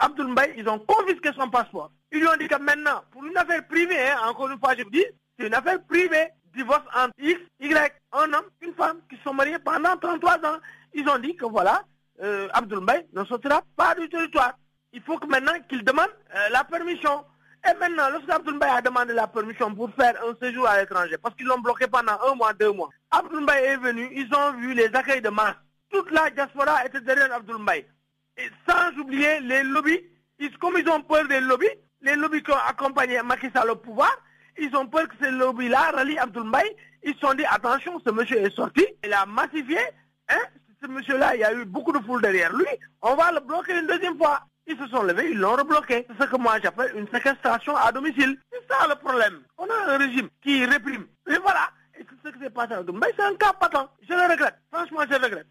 [0.00, 1.90] Abdoul Mbaye, ils ont confisqué son passeport.
[2.12, 4.84] Ils lui ont dit que maintenant, pour une affaire privée, hein, encore une fois je
[4.84, 5.04] vous dis,
[5.38, 9.58] c'est une affaire privée, divorce entre X, Y, un homme, une femme qui sont mariés
[9.58, 10.58] pendant 33 ans.
[10.94, 11.82] Ils ont dit que voilà,
[12.22, 14.56] euh, Abdoul Mbaye ne sortira pas du territoire.
[14.92, 17.24] Il faut que maintenant qu'il demande euh, la permission.
[17.68, 21.16] Et maintenant, lorsque Abdoul Mbaye a demandé la permission pour faire un séjour à l'étranger,
[21.20, 24.52] parce qu'ils l'ont bloqué pendant un mois, deux mois, Abdoul Mbaye est venu, ils ont
[24.52, 25.56] vu les accueils de masse.
[25.94, 27.86] Toute la diaspora était derrière Abdoul Mbaye.
[28.36, 30.00] Et sans oublier les lobbies,
[30.60, 31.68] comme ils ont peur des lobbies,
[32.02, 34.10] les lobbies qui ont accompagné Macky Sall au pouvoir,
[34.58, 36.76] ils ont peur que ces lobbies-là rallient Abdoul Mbaye.
[37.04, 39.78] Ils se sont dit, attention, ce monsieur est sorti, il a massifié,
[40.30, 40.40] hein,
[40.82, 42.66] ce monsieur-là, il y a eu beaucoup de foule derrière lui,
[43.00, 44.40] on va le bloquer une deuxième fois.
[44.66, 46.08] Ils se sont levés, ils l'ont rebloqué.
[46.08, 48.36] C'est ce que moi j'appelle une séquestration à domicile.
[48.50, 49.42] C'est ça le problème.
[49.58, 51.06] On a un régime qui réprime.
[51.30, 51.70] Et voilà.
[51.96, 53.88] Et c'est ce qui s'est passé à Mais c'est un cas patent.
[54.08, 54.56] Je le regrette.
[54.72, 55.46] Franchement, je le regrette.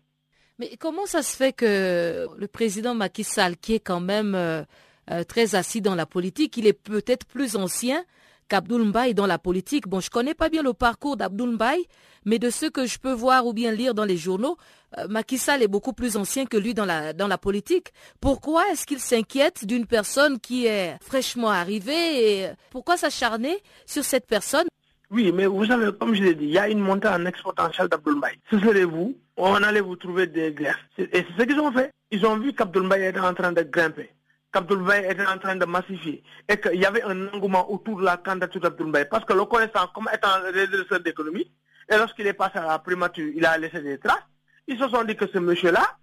[0.59, 4.63] Mais comment ça se fait que le président Macky Sall, qui est quand même euh,
[5.09, 8.03] euh, très assis dans la politique, il est peut-être plus ancien
[8.49, 9.87] qu'Abdoul Mbaye dans la politique?
[9.87, 11.87] Bon, je connais pas bien le parcours d'Abdoul Mbaye,
[12.25, 14.57] mais de ce que je peux voir ou bien lire dans les journaux,
[14.99, 17.91] euh, Macky Sall est beaucoup plus ancien que lui dans la, politique.
[18.21, 24.27] Pourquoi est-ce qu'il s'inquiète d'une personne qui est fraîchement arrivée et pourquoi s'acharner sur cette
[24.27, 24.67] personne?
[25.09, 28.39] Oui, mais vous savez, comme je l'ai dit, il y a une montée en Mbaye.
[28.51, 30.77] Ce serait vous, on allait vous trouver des greffes.
[30.97, 31.91] Et c'est ce qu'ils ont fait.
[32.11, 34.09] Ils ont vu qu'Abdoul Mbaye était en train de grimper
[34.53, 38.17] qu'Abdoul était en train de massifier et qu'il y avait un engouement autour de la
[38.17, 41.51] candidature d'Abdoul parce que le connaissant comme étant redresseur d'économie,
[41.89, 44.23] et lorsqu'il est passé à la primature, il a laissé des traces,
[44.67, 45.97] ils se sont dit que ce monsieur-là,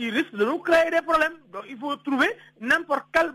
[0.00, 1.34] il risque de nous créer des problèmes.
[1.52, 2.28] Donc il faut trouver
[2.60, 3.32] n'importe quel...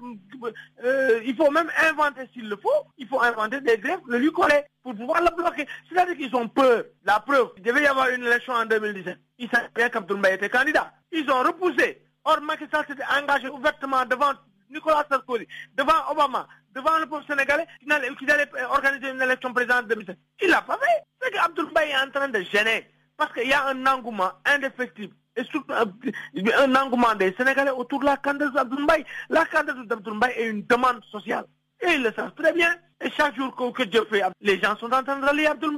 [0.83, 4.31] Euh, il faut même inventer s'il le faut, il faut inventer des greffes, le lui
[4.31, 5.67] coller pour pouvoir le bloquer.
[5.87, 6.83] C'est-à-dire qu'ils ont peur.
[7.03, 9.17] La preuve, il devait y avoir une élection en 2017.
[9.37, 10.91] Ils savaient bien qu'Abdoul était candidat.
[11.11, 14.33] Ils ont repoussé Or, Macky Sall s'était engagé ouvertement devant
[14.71, 20.17] Nicolas Sarkozy, devant Obama, devant le peuple sénégalais, qui allait, organiser une élection présidentielle 2007.
[20.41, 21.03] Il l'a pas fait.
[21.21, 22.89] C'est qu'Abdoul Mbaye est en train de gêner.
[23.15, 28.53] Parce qu'il y a un engouement indéfectible un engouement des Sénégalais autour de la candidature
[28.53, 28.85] d'Abdoul.
[29.29, 31.45] La candidature d'Abdoul est une demande sociale.
[31.81, 32.73] Et ils le savent très bien.
[33.01, 35.75] Et chaque jour que, Dieu fait, les gens sont en train de relier Abdoul.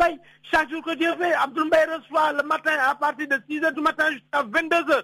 [0.52, 4.12] Chaque jour que Dieu fait, Abdoul reçoit le matin à partir de 6h du matin
[4.12, 5.04] jusqu'à 22h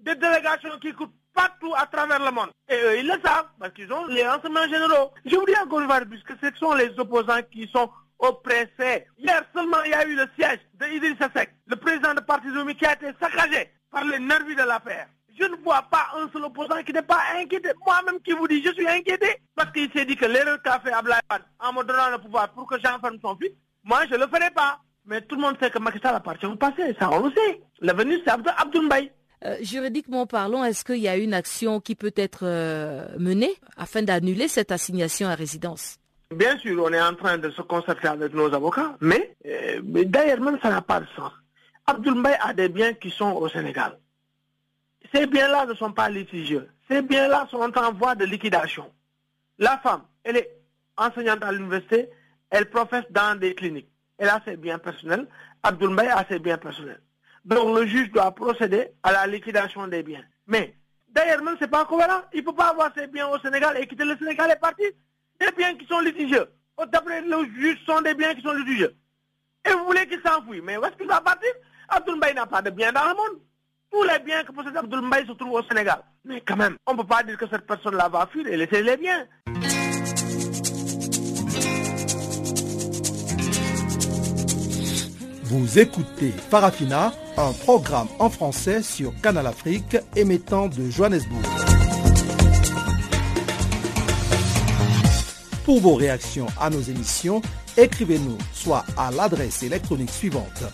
[0.00, 2.50] des délégations qui coûtent partout à travers le monde.
[2.68, 5.12] Et eux, ils le savent, parce qu'ils ont les renseignements généraux.
[5.24, 9.06] Je vous dis encore une fois, puisque ce sont les opposants qui sont oppressés.
[9.18, 12.48] Hier seulement, il y a eu le siège de Idrissa Seck, le président de Parti
[12.50, 15.06] Zoumi, qui a été saccagé par les nervis de l'affaire.
[15.38, 17.70] Je ne vois pas un seul opposant qui n'est pas inquiété.
[17.86, 19.26] Moi-même qui vous dis, je suis inquiété.
[19.54, 21.20] Parce qu'il s'est dit que l'erreur qu'a fait Ablaï
[21.60, 23.52] en me donnant le pouvoir pour que j'enferme son fils,
[23.84, 24.78] moi je ne le ferai pas.
[25.06, 27.60] Mais tout le monde sait que Macky Sall appartient au passé, ça on le sait.
[27.80, 28.88] L'avenir c'est Abdoul.
[29.44, 34.02] Euh, juridiquement parlant, est-ce qu'il y a une action qui peut être euh, menée afin
[34.02, 35.98] d'annuler cette assignation à résidence?
[36.34, 40.40] Bien sûr, on est en train de se concerter avec nos avocats, mais, euh, d'ailleurs
[40.40, 41.32] même ça n'a pas de sens.
[41.86, 43.98] Abdoul Mbaye a des biens qui sont au Sénégal.
[45.12, 46.68] Ces biens-là ne sont pas litigieux.
[46.88, 48.90] Ces biens-là sont en voie de liquidation.
[49.58, 50.50] La femme, elle est
[50.96, 52.08] enseignante à l'université,
[52.50, 53.88] elle professe dans des cliniques.
[54.18, 55.26] Elle a ses biens personnels.
[55.62, 57.00] Abdoul a ses biens personnels.
[57.44, 60.24] Donc le juge doit procéder à la liquidation des biens.
[60.46, 60.74] Mais
[61.08, 62.22] d'ailleurs même c'est pas cohérent.
[62.32, 64.90] Il ne peut pas avoir ses biens au Sénégal et quitter le Sénégal et partir.
[65.40, 66.46] Des biens qui sont litigieux.
[66.90, 68.94] D'après le juge, sont des biens qui sont litigieux.
[69.68, 70.60] Et vous voulez qu'il s'enfuit.
[70.60, 71.50] Mais où est-ce qu'il va partir?
[71.88, 73.40] Abdoul n'a pas de biens dans le monde.
[73.90, 76.02] Tous les biens que possède Abdoul Mbaye se trouvent au Sénégal.
[76.24, 78.82] Mais quand même, on ne peut pas dire que cette personne-là va fuir et laisser
[78.82, 79.26] les biens.
[85.44, 91.42] Vous écoutez Farafina un programme en français sur Canal Afrique émettant de Johannesburg.
[95.64, 97.40] Pour vos réactions à nos émissions,
[97.76, 100.64] écrivez-nous soit à l'adresse électronique suivante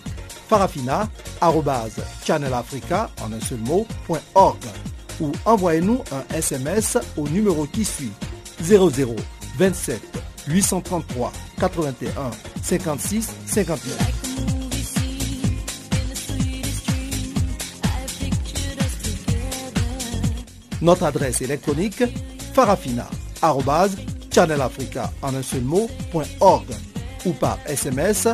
[3.57, 3.87] mot,
[5.21, 8.11] ou envoyez-nous un SMS au numéro qui suit
[8.63, 9.17] 00
[9.59, 10.01] 27
[10.49, 12.31] 833 81
[12.63, 14.21] 56 59.
[20.83, 22.03] Notre adresse électronique
[22.55, 25.63] farafina.channelafrica en un seul
[27.27, 28.29] ou par SMS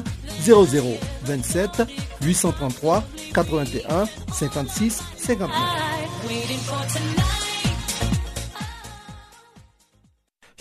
[0.45, 1.83] 0027
[2.23, 5.51] 833 81 56 59.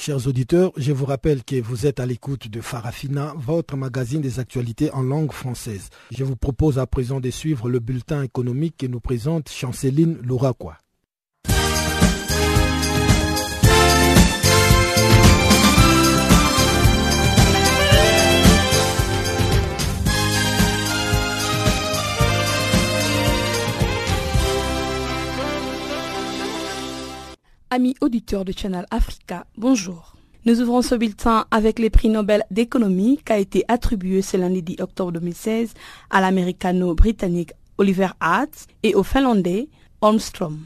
[0.06, 4.39] Chers auditeurs, je vous rappelle que vous êtes à l'écoute de Farafina, votre magazine des
[4.39, 5.89] actualités en langue française.
[6.12, 10.78] Je vous propose à présent de suivre le bulletin économique que nous présente Chanceline Louraquois.
[27.76, 30.16] Amis auditeurs de Channel Africa, bonjour.
[30.46, 34.62] Nous ouvrons ce bulletin avec les prix Nobel d'économie qui a été attribué ce lundi
[34.62, 35.74] 10 octobre 2016
[36.10, 39.68] à l'américano-britannique Oliver Hart et au finlandais
[40.00, 40.62] Holmstrom.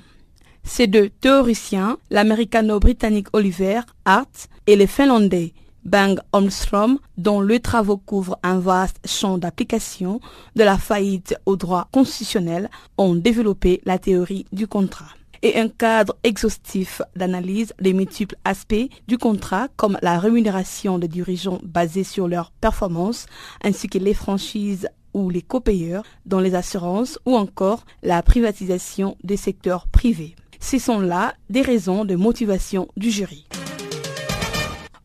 [0.63, 5.53] Ces deux théoriciens, l'américano-britannique Oliver Hart et le finlandais
[5.85, 10.21] Bang Holmstrom, dont le travaux couvre un vaste champ d'application
[10.55, 12.69] de la faillite au droit constitutionnel,
[12.99, 15.09] ont développé la théorie du contrat
[15.41, 21.59] et un cadre exhaustif d'analyse des multiples aspects du contrat comme la rémunération des dirigeants
[21.63, 23.25] basée sur leur performance
[23.63, 29.37] ainsi que les franchises ou les copayeurs dans les assurances ou encore la privatisation des
[29.37, 30.35] secteurs privés.
[30.59, 33.47] Ce sont là des raisons de motivation du jury.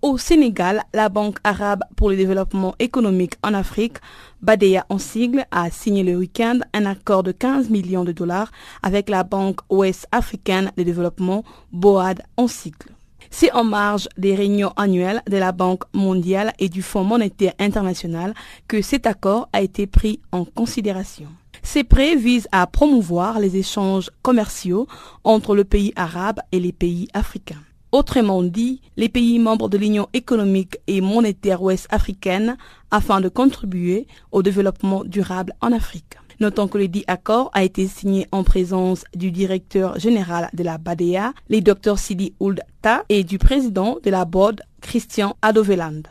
[0.05, 3.97] Au Sénégal, la Banque arabe pour le développement économique en Afrique,
[4.43, 9.09] Badea en sigle, a signé le week-end un accord de 15 millions de dollars avec
[9.09, 12.91] la Banque ouest africaine de développement, BOAD en sigle.
[13.31, 18.35] C'est en marge des réunions annuelles de la Banque mondiale et du Fonds monétaire international
[18.69, 21.29] que cet accord a été pris en considération.
[21.63, 24.87] Ces prêts visent à promouvoir les échanges commerciaux
[25.25, 27.63] entre le pays arabe et les pays africains.
[27.95, 32.57] Autrement dit, les pays membres de l'Union économique et monétaire ouest africaine
[32.91, 36.17] afin de contribuer au développement durable en Afrique.
[36.41, 40.77] Notons que le dit accord a été signé en présence du directeur général de la
[40.77, 46.03] BADEA, le Dr Sidi Ould Ta, et du président de la board, Christian Adoveland.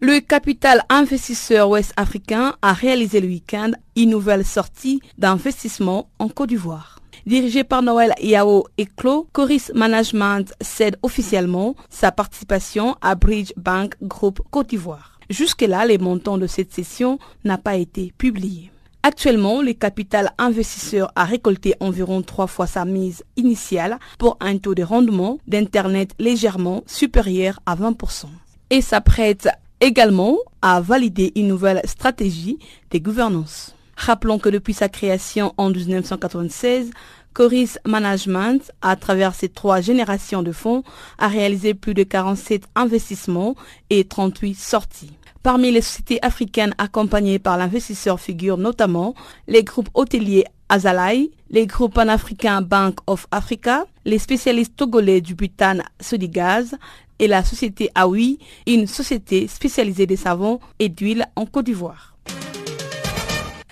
[0.00, 6.99] Le capital investisseur ouest-africain a réalisé le week-end une nouvelle sortie d'investissement en Côte d'Ivoire.
[7.26, 14.40] Dirigé par Noël Yao Eklo, Coris Management cède officiellement sa participation à Bridge Bank Group
[14.50, 15.18] Côte d'Ivoire.
[15.28, 18.70] Jusque-là, les montants de cette session n'ont pas été publiés.
[19.02, 24.74] Actuellement, le capital investisseur a récolté environ trois fois sa mise initiale pour un taux
[24.74, 28.26] de rendement d'Internet légèrement supérieur à 20%.
[28.70, 29.48] Et s'apprête
[29.80, 32.58] également à valider une nouvelle stratégie
[32.90, 33.74] de gouvernance.
[34.00, 36.90] Rappelons que depuis sa création en 1996,
[37.34, 40.84] Coris Management, à travers ses trois générations de fonds,
[41.18, 43.56] a réalisé plus de 47 investissements
[43.90, 45.12] et 38 sorties.
[45.42, 49.14] Parmi les sociétés africaines accompagnées par l'investisseur figurent notamment
[49.48, 55.82] les groupes hôteliers Azalai, les groupes panafricains Bank of Africa, les spécialistes togolais du butane
[56.00, 56.74] Sodigaz
[57.18, 62.09] et la société Aoui, une société spécialisée des savons et d'huile en Côte d'Ivoire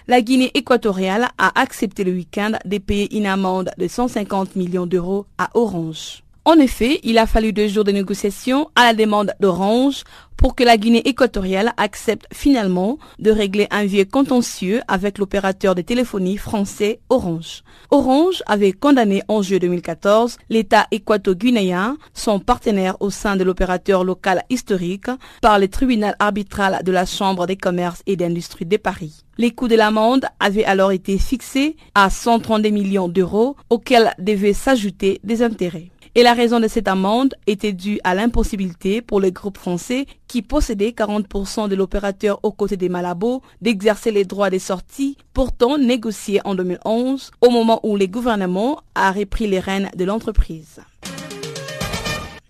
[0.08, 5.26] la Guinée équatoriale a accepté le week-end de payer une amende de 150 millions d'euros
[5.36, 6.22] à Orange.
[6.44, 10.04] En effet, il a fallu deux jours de négociations à la demande d'Orange
[10.38, 15.82] pour que la Guinée équatoriale accepte finalement de régler un vieux contentieux avec l'opérateur de
[15.82, 17.64] téléphonie français Orange.
[17.90, 24.44] Orange avait condamné en juillet 2014 l'État équato-guinéen, son partenaire au sein de l'opérateur local
[24.48, 25.10] historique,
[25.42, 29.24] par le tribunal arbitral de la Chambre des commerces et d'industrie de Paris.
[29.38, 35.20] Les coûts de l'amende avaient alors été fixés à 132 millions d'euros auxquels devaient s'ajouter
[35.24, 35.90] des intérêts.
[36.14, 40.42] Et la raison de cette amende était due à l'impossibilité pour le groupe français qui
[40.42, 46.40] possédait 40% de l'opérateur aux côtés des Malabo d'exercer les droits des sorties, pourtant négociés
[46.44, 50.80] en 2011, au moment où le gouvernement a repris les rênes de l'entreprise.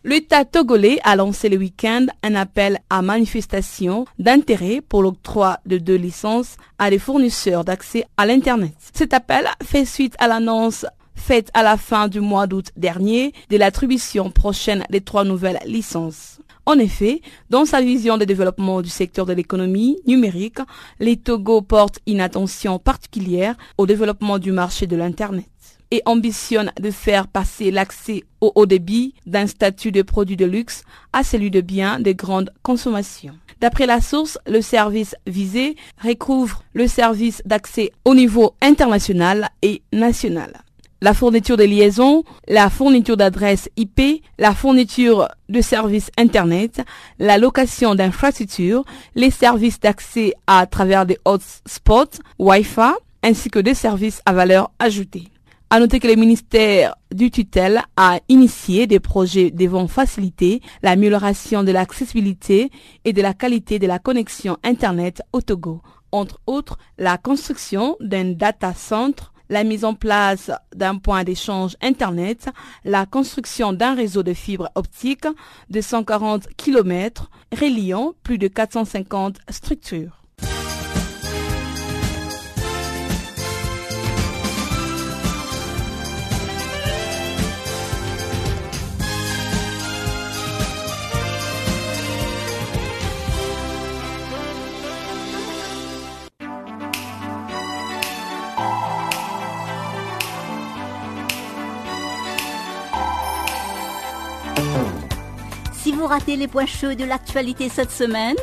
[0.05, 5.97] L'État togolais a lancé le week-end un appel à manifestation d'intérêt pour l'octroi de deux
[5.97, 8.73] licences à des fournisseurs d'accès à l'Internet.
[8.95, 10.87] Cet appel fait suite à l'annonce
[11.19, 16.39] faite à la fin du mois d'août dernier de l'attribution prochaine des trois nouvelles licences.
[16.65, 20.59] En effet, dans sa vision de développement du secteur de l'économie numérique,
[21.01, 25.49] les Togo portent une attention particulière au développement du marché de l'Internet
[25.91, 30.83] et ambitionne de faire passer l'accès au haut débit d'un statut de produit de luxe
[31.15, 33.33] à celui de biens de grande consommation.
[33.61, 40.53] D'après la source, le service visé recouvre le service d'accès au niveau international et national
[41.01, 46.83] la fourniture de liaisons, la fourniture d'adresses IP, la fourniture de services Internet,
[47.19, 48.85] la location d'infrastructures,
[49.15, 55.29] les services d'accès à travers des hotspots, Wi-Fi, ainsi que des services à valeur ajoutée.
[55.71, 61.73] À noter que le ministère du tutelle a initié des projets devant faciliter l'amélioration de
[61.73, 62.71] l'accessibilité
[63.05, 65.83] et de la qualité de la connexion Internet au Togo.
[66.11, 72.49] Entre autres, la construction d'un data center la mise en place d'un point d'échange Internet,
[72.85, 75.27] la construction d'un réseau de fibres optiques
[75.71, 80.23] de 140 km reliant plus de 450 structures.
[106.09, 108.37] Ratez les points chauds de l'actualité cette semaine,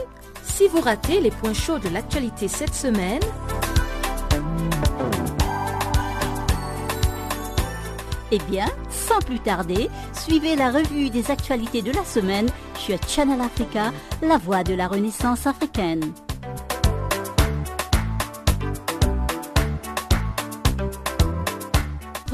[0.44, 3.22] si vous ratez les points chauds de l'actualité cette semaine,
[8.32, 12.48] eh bien, sans plus tarder, suivez la revue des actualités de la semaine
[12.78, 13.92] sur Channel Africa,
[14.22, 16.14] la voix de la Renaissance africaine.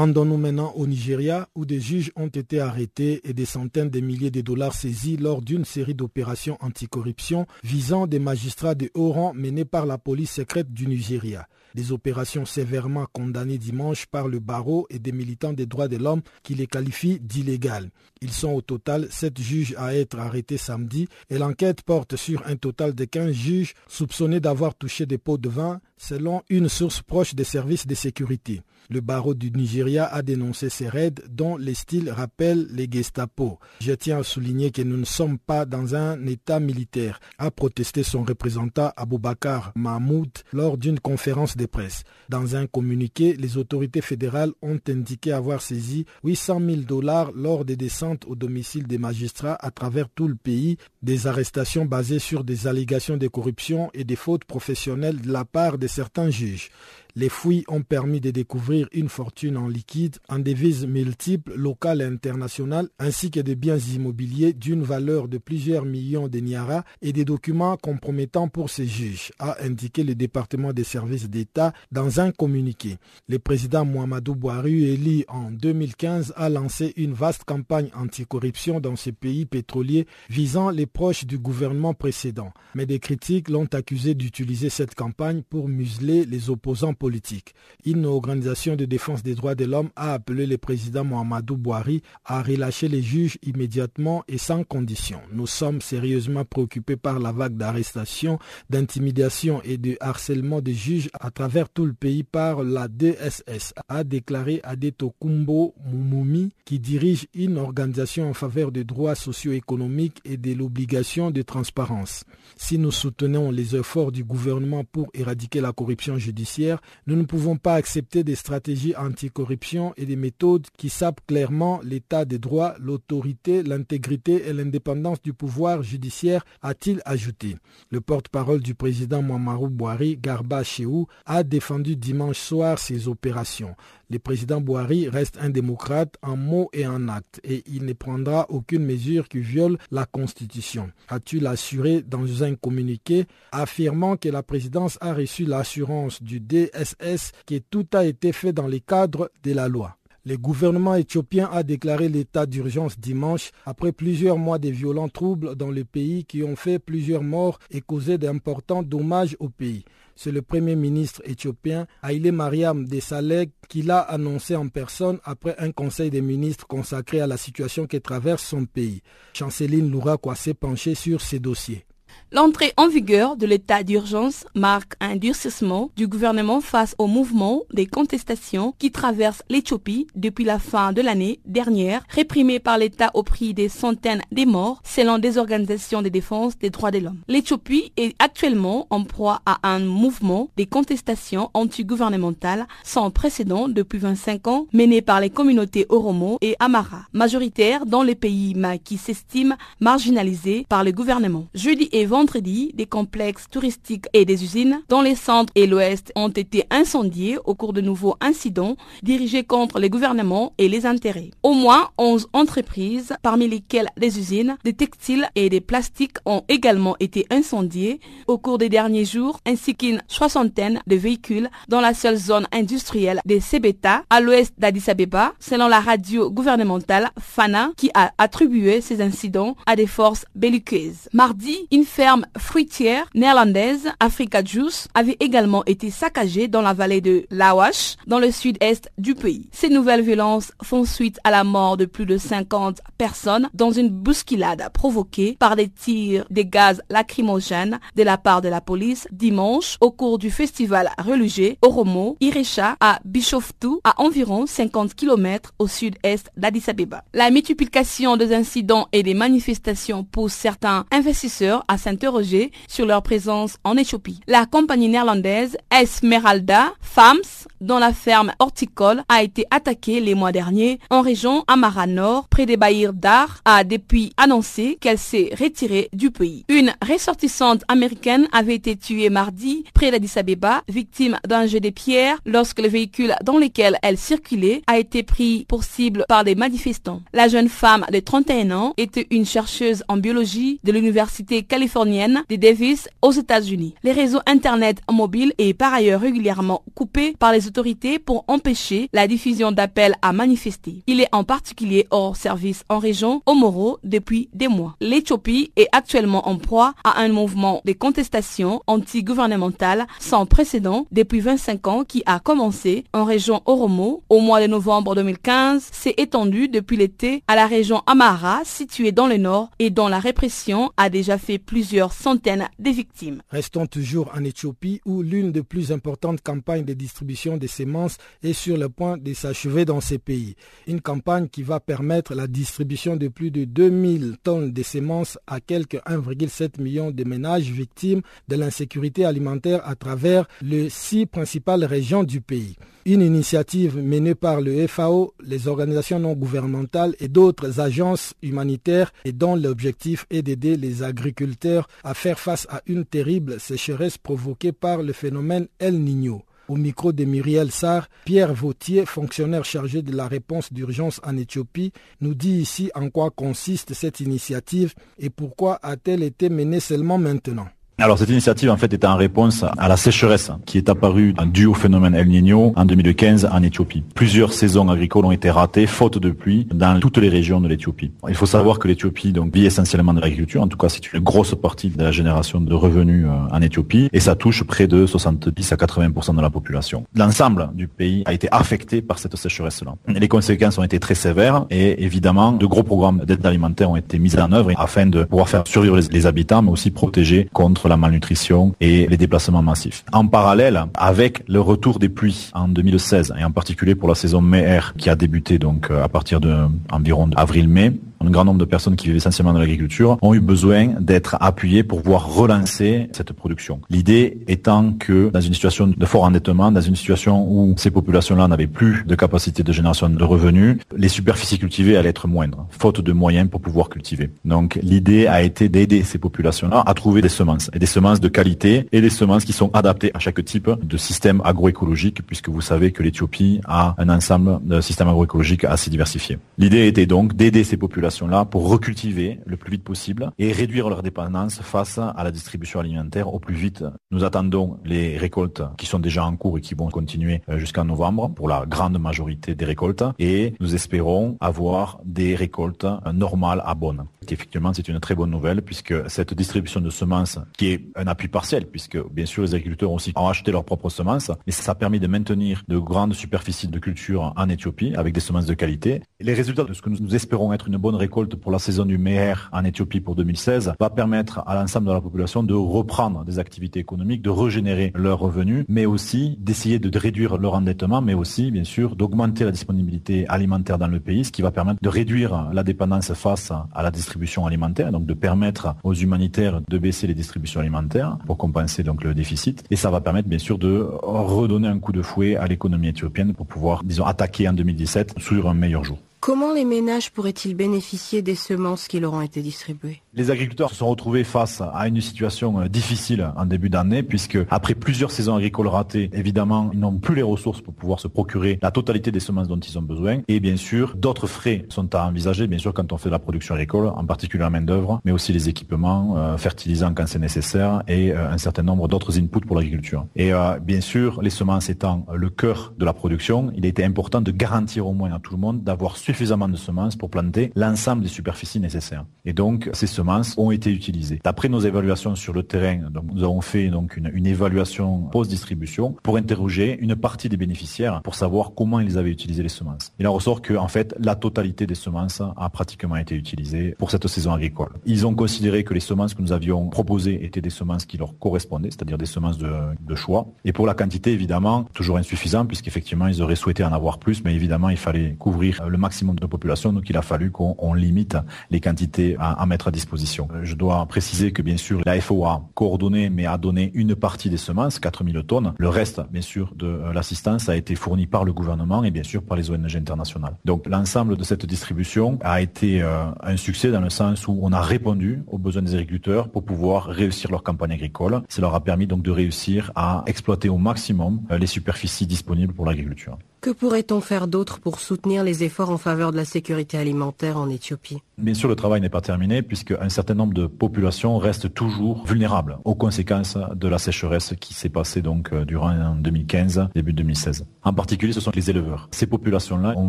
[0.04, 4.30] Rendons-nous maintenant au Nigeria où des juges ont été arrêtés et des centaines de milliers
[4.30, 9.64] de dollars saisis lors d'une série d'opérations anticorruption visant des magistrats de haut rang menés
[9.64, 11.48] par la police secrète du Nigeria.
[11.74, 16.20] Des opérations sévèrement condamnées dimanche par le barreau et des militants des droits de l'homme
[16.42, 17.88] qui les qualifient d'illégales.
[18.20, 22.56] Ils sont au total sept juges à être arrêtés samedi et l'enquête porte sur un
[22.56, 27.34] total de 15 juges soupçonnés d'avoir touché des pots de vin selon une source proche
[27.34, 28.60] des services de sécurité.
[28.90, 33.58] Le barreau du Nigeria a dénoncé ces raids dont les styles rappellent les Gestapo.
[33.80, 38.02] Je tiens à souligner que nous ne sommes pas dans un état militaire, a protesté
[38.02, 42.04] son représentant Aboubakar Mahmoud lors d'une conférence de presse.
[42.28, 47.76] Dans un communiqué, les autorités fédérales ont indiqué avoir saisi 800 000 dollars lors des
[47.76, 52.66] descentes au domicile des magistrats à travers tout le pays, des arrestations basées sur des
[52.66, 56.70] allégations de corruption et des fautes professionnelles de la part de certains juges.
[57.16, 62.04] Les fouilles ont permis de découvrir une fortune en liquide, en devises multiples, locales et
[62.04, 67.24] internationales, ainsi que des biens immobiliers d'une valeur de plusieurs millions de niara et des
[67.24, 72.96] documents compromettants pour ces juges, a indiqué le département des services d'État dans un communiqué.
[73.28, 79.10] Le président Mohamedou Bouhari, élu en 2015, a lancé une vaste campagne anticorruption dans ce
[79.10, 82.52] pays pétrolier visant les proches du gouvernement précédent.
[82.74, 87.54] Mais des critiques l'ont accusé d'utiliser cette campagne pour museler les opposants politique.
[87.84, 92.42] Une organisation de défense des droits de l'homme a appelé le président Mohamedou Bouhari à
[92.42, 95.20] relâcher les juges immédiatement et sans condition.
[95.32, 98.38] Nous sommes sérieusement préoccupés par la vague d'arrestations,
[98.70, 104.02] d'intimidation et de harcèlement des juges à travers tout le pays par la DSS, a
[104.02, 110.54] déclaré Adeto Kumbo Moumoumi, qui dirige une organisation en faveur des droits socio-économiques et de
[110.54, 112.24] l'obligation de transparence.
[112.56, 117.58] Si nous soutenons les efforts du gouvernement pour éradiquer la corruption judiciaire, nous ne pouvons
[117.58, 118.53] pas accepter des stratégies
[118.96, 125.32] anticorruption et des méthodes qui sapent clairement l'état des droits, l'autorité, l'intégrité et l'indépendance du
[125.32, 127.56] pouvoir judiciaire, a-t-il ajouté.
[127.90, 133.76] Le porte-parole du président Mouamarou Bouhari, Garba Cheou, a défendu dimanche soir ces opérations.
[134.10, 138.46] Le président Bouhari reste un démocrate en mots et en actes et il ne prendra
[138.50, 140.90] aucune mesure qui viole la Constitution.
[141.08, 147.58] A-t-il assuré dans un communiqué affirmant que la présidence a reçu l'assurance du DSS que
[147.58, 149.96] tout a été fait dans le cadre de la loi.
[150.26, 155.70] Le gouvernement éthiopien a déclaré l'état d'urgence dimanche après plusieurs mois de violents troubles dans
[155.70, 159.84] le pays qui ont fait plusieurs morts et causé d'importants dommages au pays.
[160.16, 165.72] C'est le premier ministre éthiopien Haile Mariam Desalegn qui l'a annoncé en personne après un
[165.72, 169.02] conseil des ministres consacré à la situation que traverse son pays.
[169.34, 171.84] Chanceline Louraquois s'est penchée sur ces dossiers.
[172.32, 177.86] L'entrée en vigueur de l'état d'urgence marque un durcissement du gouvernement face au mouvement des
[177.86, 183.54] contestations qui traversent l'Éthiopie depuis la fin de l'année dernière, réprimé par l'État au prix
[183.54, 187.20] des centaines de morts selon des organisations de défense des droits de l'homme.
[187.28, 194.48] L'Éthiopie est actuellement en proie à un mouvement des contestations anti-gouvernementales sans précédent depuis 25
[194.48, 198.54] ans mené par les communautés Oromo et Amara, majoritaires dans les pays
[198.84, 201.46] qui s'estiment marginalisés par le gouvernement.
[201.54, 206.28] Jeudi et vendredi, des complexes touristiques et des usines dans les centres et l'ouest ont
[206.28, 211.32] été incendiés au cours de nouveaux incidents dirigés contre les gouvernements et les intérêts.
[211.42, 216.94] Au moins 11 entreprises, parmi lesquelles des usines, des textiles et des plastiques ont également
[217.00, 217.98] été incendiées
[218.28, 223.22] au cours des derniers jours, ainsi qu'une soixantaine de véhicules dans la seule zone industrielle
[223.24, 229.02] des Sebeta, à l'ouest d'Addis Abeba, selon la radio gouvernementale Fana, qui a attribué ces
[229.02, 231.08] incidents à des forces belliqueuses.
[231.12, 237.24] Mardi, une ferme fruitière néerlandaise, Africa Juice, avait également été saccagée dans la vallée de
[237.30, 239.48] Lawash, dans le sud-est du pays.
[239.52, 243.88] Ces nouvelles violences font suite à la mort de plus de 50 personnes dans une
[243.88, 249.78] bousculade provoquée par des tirs de gaz lacrymogènes de la part de la police dimanche
[249.80, 256.30] au cours du festival religieux Oromo Irecha à Bishoftu, à environ 50 km au sud-est
[256.36, 257.02] d'Addis Abeba.
[257.14, 263.56] La multiplication des incidents et des manifestations pousse certains investisseurs à s'interroger sur leur présence
[263.62, 264.20] en Éthiopie.
[264.26, 270.80] La compagnie néerlandaise Esmeralda Farms, dont la ferme horticole a été attaquée les mois derniers
[270.90, 276.10] en région Amara Nord, près des Bahir Dar, a depuis annoncé qu'elle s'est retirée du
[276.10, 276.44] pays.
[276.48, 282.18] Une ressortissante américaine avait été tuée mardi près d'Addis Abeba, victime d'un jeu de pierres
[282.26, 287.02] lorsque le véhicule dans lequel elle circulait a été pris pour cible par des manifestants.
[287.12, 292.36] La jeune femme de 31 ans était une chercheuse en biologie de l'université californienne de
[292.36, 293.74] Davis aux États-Unis.
[293.82, 299.06] Les réseaux internet mobiles est par ailleurs régulièrement coupé par les autorités pour empêcher la
[299.06, 300.82] diffusion d'appels à manifester.
[300.86, 304.76] Il est en particulier hors service en région Omoro depuis des mois.
[304.80, 311.66] L'Éthiopie est actuellement en proie à un mouvement de contestation anti-gouvernementale sans précédent depuis 25
[311.68, 316.78] ans qui a commencé en région Oromo au mois de novembre 2015, s'est étendu depuis
[316.78, 321.18] l'été à la région Amara située dans le nord et dont la répression a déjà
[321.18, 323.22] fait plusieurs centaines de victimes.
[323.30, 328.32] Restons toujours en Éthiopie où l'une des plus importantes campagnes de distribution des semences est
[328.32, 330.36] sur le point de s'achever dans ces pays.
[330.66, 335.40] Une campagne qui va permettre la distribution de plus de 2000 tonnes de semences à
[335.40, 342.04] quelques 1,7 million de ménages victimes de l'insécurité alimentaire à travers les six principales régions
[342.04, 342.56] du pays.
[342.86, 349.12] Une initiative menée par le FAO, les organisations non gouvernementales et d'autres agences humanitaires et
[349.12, 354.82] dont l'objectif est d'aider les agriculteurs à faire face à une terrible sécheresse provoquée par
[354.82, 356.24] le phénomène El Niño.
[356.46, 361.72] Au micro de Muriel Sarr, Pierre Vautier, fonctionnaire chargé de la réponse d'urgence en Éthiopie,
[362.02, 367.48] nous dit ici en quoi consiste cette initiative et pourquoi a-t-elle été menée seulement maintenant.
[367.76, 371.46] Alors cette initiative en fait est en réponse à la sécheresse qui est apparue due
[371.46, 373.82] au phénomène El Niño en 2015 en Éthiopie.
[373.96, 377.90] Plusieurs saisons agricoles ont été ratées faute de pluie dans toutes les régions de l'Éthiopie.
[378.08, 381.00] Il faut savoir que l'Éthiopie donc vit essentiellement de l'agriculture, en tout cas c'est une
[381.00, 384.86] grosse partie de la génération de revenus euh, en Éthiopie et ça touche près de
[384.86, 386.84] 70 à 80% de la population.
[386.94, 389.74] L'ensemble du pays a été affecté par cette sécheresse-là.
[389.88, 393.98] Les conséquences ont été très sévères et évidemment de gros programmes d'aide alimentaire ont été
[393.98, 397.76] mis en œuvre afin de pouvoir faire survivre les habitants mais aussi protéger contre la
[397.76, 399.84] malnutrition et les déplacements massifs.
[399.92, 404.20] En parallèle, avec le retour des pluies en 2016 et en particulier pour la saison
[404.20, 407.72] mai qui a débuté donc euh, à partir de environ avril-mai,
[408.06, 411.62] un grand nombre de personnes qui vivent essentiellement de l'agriculture ont eu besoin d'être appuyées
[411.62, 413.60] pour pouvoir relancer cette production.
[413.70, 418.28] L'idée étant que dans une situation de fort endettement, dans une situation où ces populations-là
[418.28, 422.80] n'avaient plus de capacité de génération de revenus, les superficies cultivées allaient être moindres, faute
[422.80, 424.10] de moyens pour pouvoir cultiver.
[424.24, 428.08] Donc l'idée a été d'aider ces populations-là à trouver des semences, et des semences de
[428.08, 432.40] qualité et des semences qui sont adaptées à chaque type de système agroécologique, puisque vous
[432.40, 436.18] savez que l'Éthiopie a un ensemble de systèmes agroécologiques assez diversifiés.
[436.38, 440.68] L'idée était donc d'aider ces populations là pour recultiver le plus vite possible et réduire
[440.68, 443.64] leur dépendance face à la distribution alimentaire au plus vite.
[443.90, 447.64] Nous attendons les récoltes qui sont déjà en cours et qui vont continuer euh, jusqu'en
[447.64, 453.42] novembre pour la grande majorité des récoltes et nous espérons avoir des récoltes euh, normales
[453.44, 453.84] à bonnes.
[454.12, 458.08] Effectivement, c'est une très bonne nouvelle puisque cette distribution de semences, qui est un appui
[458.08, 461.54] partiel, puisque bien sûr les agriculteurs aussi ont acheté leurs propres semences, mais ça a
[461.54, 465.82] permis de maintenir de grandes superficies de culture en Éthiopie avec des semences de qualité.
[466.00, 468.78] les résultats de ce que nous espérons être une bonne récolte pour la saison du
[468.78, 473.18] Meher en Éthiopie pour 2016 va permettre à l'ensemble de la population de reprendre des
[473.18, 478.30] activités économiques, de régénérer leurs revenus, mais aussi d'essayer de réduire leur endettement, mais aussi,
[478.30, 482.30] bien sûr, d'augmenter la disponibilité alimentaire dans le pays, ce qui va permettre de réduire
[482.32, 483.93] la dépendance face à la distribution
[484.26, 488.94] alimentaire, donc de permettre aux humanitaires de baisser les distributions alimentaires pour compenser donc le
[488.94, 489.44] déficit.
[489.50, 493.14] Et ça va permettre, bien sûr, de redonner un coup de fouet à l'économie éthiopienne
[493.14, 495.78] pour pouvoir, disons, attaquer en 2017 sur un meilleur jour.
[496.00, 499.80] Comment les ménages pourraient-ils bénéficier des semences qui leur ont été distribuées?
[499.96, 504.18] Les agriculteurs se sont retrouvés face à une situation euh, difficile en début d'année puisque
[504.28, 508.40] après plusieurs saisons agricoles ratées, évidemment, ils n'ont plus les ressources pour pouvoir se procurer
[508.42, 510.00] la totalité des semences dont ils ont besoin.
[510.08, 512.98] Et bien sûr, d'autres frais sont à envisager, bien sûr, quand on fait de la
[512.98, 516.98] production agricole, en particulier la main d'œuvre, mais aussi les équipements, euh, fertilisants quand c'est
[516.98, 519.86] nécessaire et euh, un certain nombre d'autres inputs pour l'agriculture.
[519.94, 520.10] Et
[520.42, 524.66] bien sûr, les semences étant le cœur de la production, il était important de garantir
[524.66, 528.40] au moins à tout le monde d'avoir suffisamment de semences pour planter l'ensemble des superficies
[528.40, 528.84] nécessaires.
[529.04, 529.83] Et donc, ces semences
[530.16, 531.00] ont été utilisées.
[531.04, 532.60] D'après nos évaluations sur le terrain,
[532.92, 538.32] nous avons fait donc une, évaluation post-distribution pour interroger une partie des bénéficiaires pour savoir
[538.36, 539.72] comment ils avaient utilisé les semences.
[539.78, 543.70] Il en ressort que en fait la totalité des semences a pratiquement été utilisée pour
[543.70, 544.52] cette saison agricole.
[544.66, 547.98] Ils ont considéré que les semences que nous avions proposées étaient des semences qui leur
[547.98, 550.06] correspondaient, c'est-à-dire des semences de, choix.
[550.24, 554.14] Et pour la quantité, évidemment, toujours insuffisant puisqu'effectivement ils auraient souhaité en avoir plus, mais
[554.14, 557.96] évidemment il fallait couvrir le maximum de la population, donc il a fallu qu'on limite
[558.30, 559.73] les quantités à mettre à disposition
[560.14, 563.74] euh, je dois préciser que bien sûr la FO a coordonné mais a donné une
[563.74, 565.34] partie des semences, 4000 tonnes.
[565.38, 568.82] Le reste, bien sûr, de euh, l'assistance a été fourni par le gouvernement et bien
[568.82, 570.14] sûr par les ONG internationales.
[570.24, 574.32] Donc l'ensemble de cette distribution a été euh, un succès dans le sens où on
[574.32, 578.02] a répondu aux besoins des agriculteurs pour pouvoir réussir leur campagne agricole.
[578.08, 582.46] Ça leur a permis donc de réussir à exploiter au maximum les superficies disponibles pour
[582.46, 582.98] l'agriculture.
[583.24, 587.30] Que pourrait-on faire d'autre pour soutenir les efforts en faveur de la sécurité alimentaire en
[587.30, 587.78] Éthiopie?
[587.96, 591.86] Bien sûr, le travail n'est pas terminé puisque un certain nombre de populations restent toujours
[591.86, 597.24] vulnérables aux conséquences de la sécheresse qui s'est passée donc euh, durant 2015, début 2016.
[597.44, 598.68] En particulier, ce sont les éleveurs.
[598.72, 599.68] Ces populations-là ont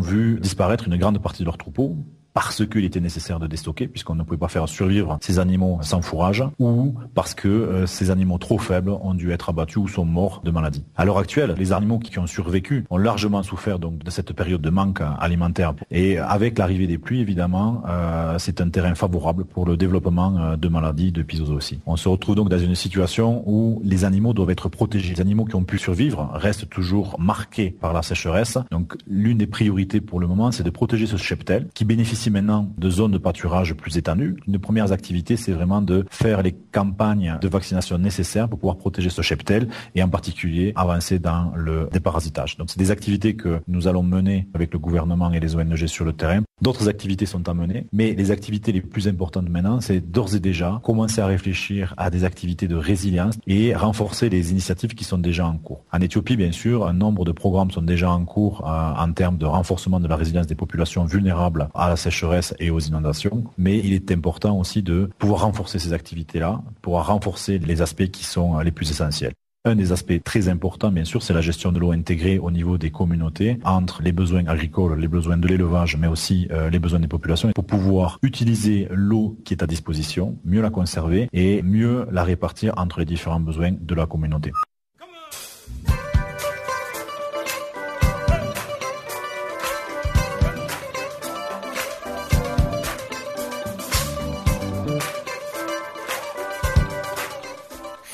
[0.00, 1.96] vu disparaître une grande partie de leurs troupeaux
[2.36, 6.02] parce qu'il était nécessaire de déstocker, puisqu'on ne pouvait pas faire survivre ces animaux sans
[6.02, 10.04] fourrage, ou parce que euh, ces animaux trop faibles ont dû être abattus ou sont
[10.04, 10.84] morts de maladie.
[10.96, 14.60] À l'heure actuelle, les animaux qui, ont survécu ont largement souffert donc de cette période
[14.60, 15.72] de manque alimentaire.
[15.90, 20.56] Et avec l'arrivée des pluies, évidemment, euh, c'est un terrain favorable pour le développement euh,
[20.56, 21.80] de maladies de aussi.
[21.86, 25.14] On se retrouve donc dans une situation où les animaux doivent être protégés.
[25.14, 28.58] Les animaux qui ont pu survivre restent toujours marqués par la sécheresse.
[28.70, 32.72] Donc l'une des priorités pour le moment, c'est de protéger ce cheptel qui bénéficie maintenant
[32.76, 34.36] de zones de pâturage plus étendues.
[34.46, 38.76] Une des premières activités, c'est vraiment de faire les campagnes de vaccination nécessaires pour pouvoir
[38.76, 42.56] protéger ce cheptel et en particulier avancer dans le déparasitage.
[42.56, 46.04] Donc c'est des activités que nous allons mener avec le gouvernement et les ONG sur
[46.04, 46.42] le terrain.
[46.62, 50.40] D'autres activités sont à mener, mais les activités les plus importantes maintenant, c'est d'ores et
[50.40, 55.18] déjà commencer à réfléchir à des activités de résilience et renforcer les initiatives qui sont
[55.18, 55.84] déjà en cours.
[55.92, 59.36] En Éthiopie, bien sûr, un nombre de programmes sont déjà en cours euh, en termes
[59.36, 62.15] de renforcement de la résilience des populations vulnérables à la sécheresse
[62.58, 63.44] et aux inondations.
[63.58, 68.24] Mais il est important aussi de pouvoir renforcer ces activités-là, pouvoir renforcer les aspects qui
[68.24, 69.32] sont les plus essentiels.
[69.66, 72.78] Un des aspects très importants, bien sûr, c'est la gestion de l'eau intégrée au niveau
[72.78, 77.00] des communautés, entre les besoins agricoles, les besoins de l'élevage, mais aussi euh, les besoins
[77.00, 82.06] des populations, pour pouvoir utiliser l'eau qui est à disposition, mieux la conserver et mieux
[82.12, 84.52] la répartir entre les différents besoins de la communauté.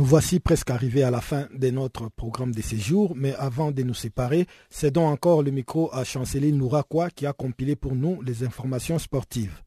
[0.00, 3.82] Nous voici presque arrivés à la fin de notre programme de séjour, mais avant de
[3.82, 8.42] nous séparer, cédons encore le micro à Chanceline Nourakoua qui a compilé pour nous les
[8.42, 9.60] informations sportives.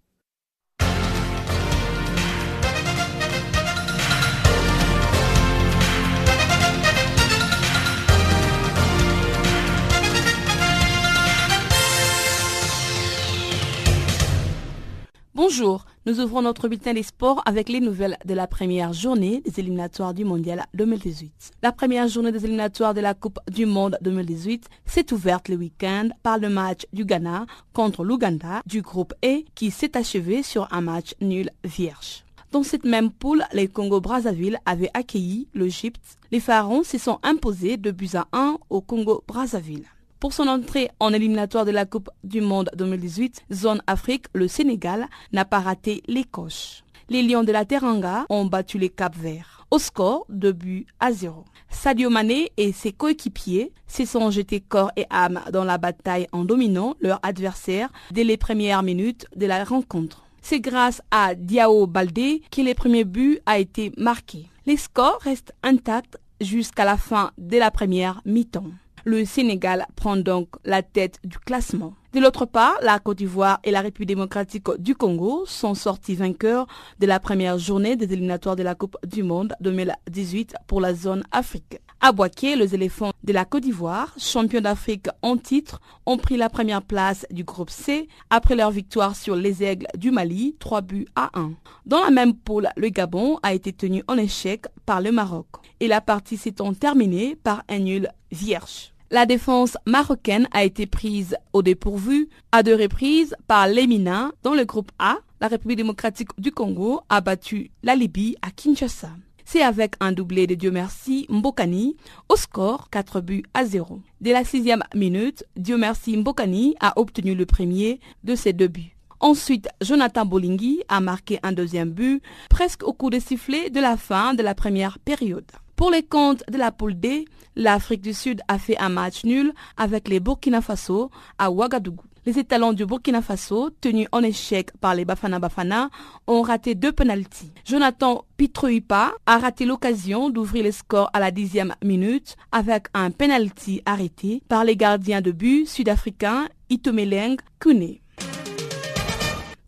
[15.35, 19.59] Bonjour, nous ouvrons notre bulletin des sports avec les nouvelles de la première journée des
[19.59, 21.51] éliminatoires du Mondial 2018.
[21.61, 26.09] La première journée des éliminatoires de la Coupe du Monde 2018 s'est ouverte le week-end
[26.21, 30.81] par le match du Ghana contre l'Ouganda du groupe E qui s'est achevé sur un
[30.81, 32.25] match nul vierge.
[32.51, 36.17] Dans cette même poule, les Congo-Brazzaville avaient accueilli l'Égypte.
[36.31, 39.85] Les Pharaons se sont imposés de buts à 1 au Congo-Brazzaville.
[40.23, 45.09] Pour son entrée en éliminatoire de la Coupe du Monde 2018, zone Afrique, le Sénégal
[45.33, 46.85] n'a pas raté les coches.
[47.09, 51.11] Les Lions de la Teranga ont battu les Cap Verts au score de buts à
[51.11, 51.43] zéro.
[51.69, 56.45] Sadio Mané et ses coéquipiers se sont jetés corps et âme dans la bataille en
[56.45, 60.23] dominant leur adversaire dès les premières minutes de la rencontre.
[60.41, 64.47] C'est grâce à Diao Baldé que le premier but a été marqué.
[64.67, 68.71] Les scores restent intacts jusqu'à la fin de la première mi-temps.
[69.05, 71.93] Le Sénégal prend donc la tête du classement.
[72.13, 76.67] De l'autre part, la Côte d'Ivoire et la République démocratique du Congo sont sortis vainqueurs
[76.99, 81.23] de la première journée des éliminatoires de la Coupe du Monde 2018 pour la zone
[81.31, 81.79] Afrique.
[81.99, 86.49] À Boaké, les éléphants de la Côte d'Ivoire, champions d'Afrique en titre, ont pris la
[86.49, 91.07] première place du groupe C après leur victoire sur les aigles du Mali, 3 buts
[91.15, 91.53] à 1.
[91.87, 95.47] Dans la même poule, le Gabon a été tenu en échec par le Maroc
[95.79, 98.92] et la partie s'étant terminée par un nul vierge.
[99.13, 104.65] La défense marocaine a été prise au dépourvu à deux reprises par l'Emina dans le
[104.65, 105.17] groupe A.
[105.39, 109.11] La République démocratique du Congo a battu la Libye à Kinshasa.
[109.45, 111.95] C'est avec un doublé de Dieu merci Mbokani
[112.27, 114.01] au score 4 buts à 0.
[114.19, 118.95] Dès la sixième minute, Dieu merci Mbokani a obtenu le premier de ses deux buts.
[119.19, 123.95] Ensuite, Jonathan Bolingui a marqué un deuxième but presque au coup de sifflet de la
[123.95, 125.45] fin de la première période.
[125.75, 129.53] Pour les comptes de la poule D, l'Afrique du Sud a fait un match nul
[129.75, 132.03] avec les Burkina Faso à Ouagadougou.
[132.25, 135.89] Les étalons du Burkina Faso, tenus en échec par les Bafana Bafana,
[136.25, 137.51] ont raté deux penalties.
[137.65, 143.81] Jonathan Pitroipa a raté l'occasion d'ouvrir le score à la dixième minute avec un penalty
[143.85, 147.97] arrêté par les gardiens de but sud-africains Itomeleng Kune.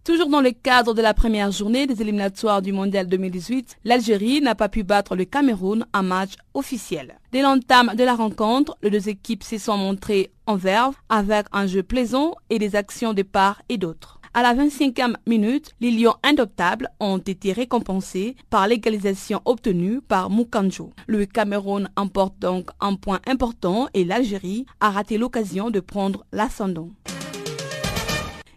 [0.05, 4.53] Toujours dans le cadre de la première journée des éliminatoires du Mondial 2018, l'Algérie n'a
[4.53, 7.17] pas pu battre le Cameroun en match officiel.
[7.31, 11.65] Dès l'entame de la rencontre, les deux équipes se sont montrées en verve avec un
[11.65, 14.19] jeu plaisant et des actions de part et d'autre.
[14.35, 20.91] À la 25e minute, les Lions indoptables ont été récompensés par l'égalisation obtenue par Mukanjo.
[21.07, 26.89] Le Cameroun emporte donc un point important et l'Algérie a raté l'occasion de prendre l'ascendant.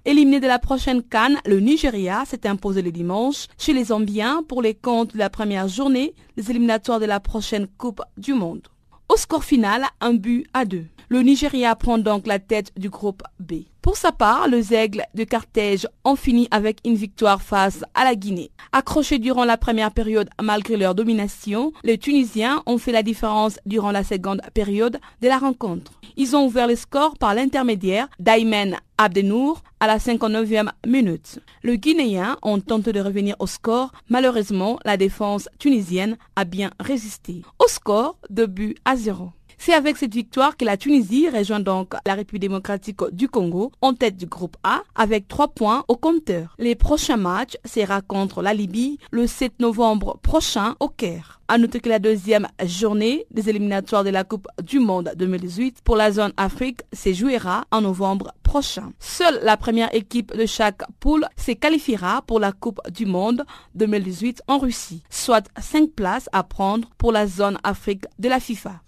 [0.08, 4.62] Éliminé de la prochaine Cannes, le Nigeria s'est imposé le dimanche chez les Zambiens pour
[4.62, 8.66] les comptes de la première journée des éliminatoires de la prochaine Coupe du Monde.
[9.10, 10.86] Au score final, un but à deux.
[11.10, 13.64] Le Nigeria prend donc la tête du groupe B.
[13.82, 18.14] Pour sa part, les aigles de Carthage ont fini avec une victoire face à la
[18.14, 18.50] Guinée.
[18.72, 23.90] Accrochés durant la première période malgré leur domination, les Tunisiens ont fait la différence durant
[23.90, 25.97] la seconde période de la rencontre.
[26.20, 31.38] Ils ont ouvert le score par l'intermédiaire d'Aymen Abdenour à la 59e minute.
[31.62, 33.92] Le Guinéen ont tenté de revenir au score.
[34.08, 37.42] Malheureusement, la défense tunisienne a bien résisté.
[37.60, 39.30] Au score, de but à zéro.
[39.60, 43.92] C'est avec cette victoire que la Tunisie rejoint donc la République démocratique du Congo en
[43.92, 46.54] tête du groupe A avec trois points au compteur.
[46.58, 51.40] Les prochains matchs sera contre la Libye le 7 novembre prochain au Caire.
[51.48, 55.96] À noter que la deuxième journée des éliminatoires de la Coupe du Monde 2018 pour
[55.96, 58.92] la zone Afrique se jouera en novembre prochain.
[59.00, 63.44] Seule la première équipe de chaque poule se qualifiera pour la Coupe du Monde
[63.74, 68.80] 2018 en Russie, soit cinq places à prendre pour la zone Afrique de la FIFA.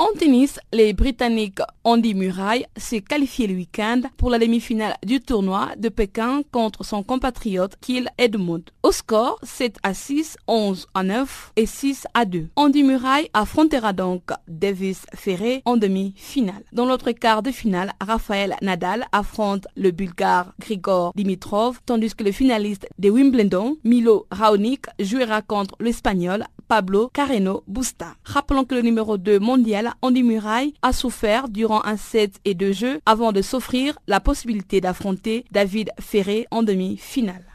[0.00, 5.68] En tennis, les Britanniques Andy Murray s'est qualifié le week-end pour la demi-finale du tournoi
[5.76, 8.62] de Pékin contre son compatriote Kiel Edmund.
[8.82, 12.48] Au score 7 à 6, 11 à 9 et 6 à 2.
[12.56, 16.64] Andy Murray affrontera donc Davis Ferré en demi-finale.
[16.72, 22.32] Dans l'autre quart de finale, Rafael Nadal affronte le Bulgare Grigor Dimitrov, tandis que le
[22.32, 28.14] finaliste de Wimbledon, Milo Raonic, jouera contre l'Espagnol Pablo Carreno Busta.
[28.22, 32.70] Rappelons que le numéro 2 mondial, Andy Murray, a souffert durant un set et deux
[32.70, 37.49] jeux avant de s'offrir la possibilité d'affronter David Ferré en demi-finale.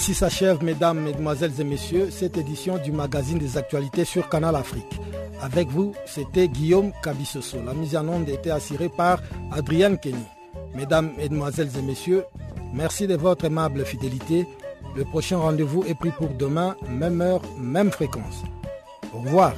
[0.00, 4.98] Ainsi s'achève, mesdames, mesdemoiselles et messieurs, cette édition du magazine des actualités sur Canal Afrique.
[5.42, 7.58] Avec vous, c'était Guillaume Cabissoso.
[7.62, 9.20] La mise en onde était assurée par
[9.52, 10.24] Adrienne Kenny.
[10.74, 12.24] Mesdames, mesdemoiselles et messieurs,
[12.72, 14.46] merci de votre aimable fidélité.
[14.96, 18.42] Le prochain rendez-vous est pris pour demain, même heure, même fréquence.
[19.12, 19.52] Au revoir.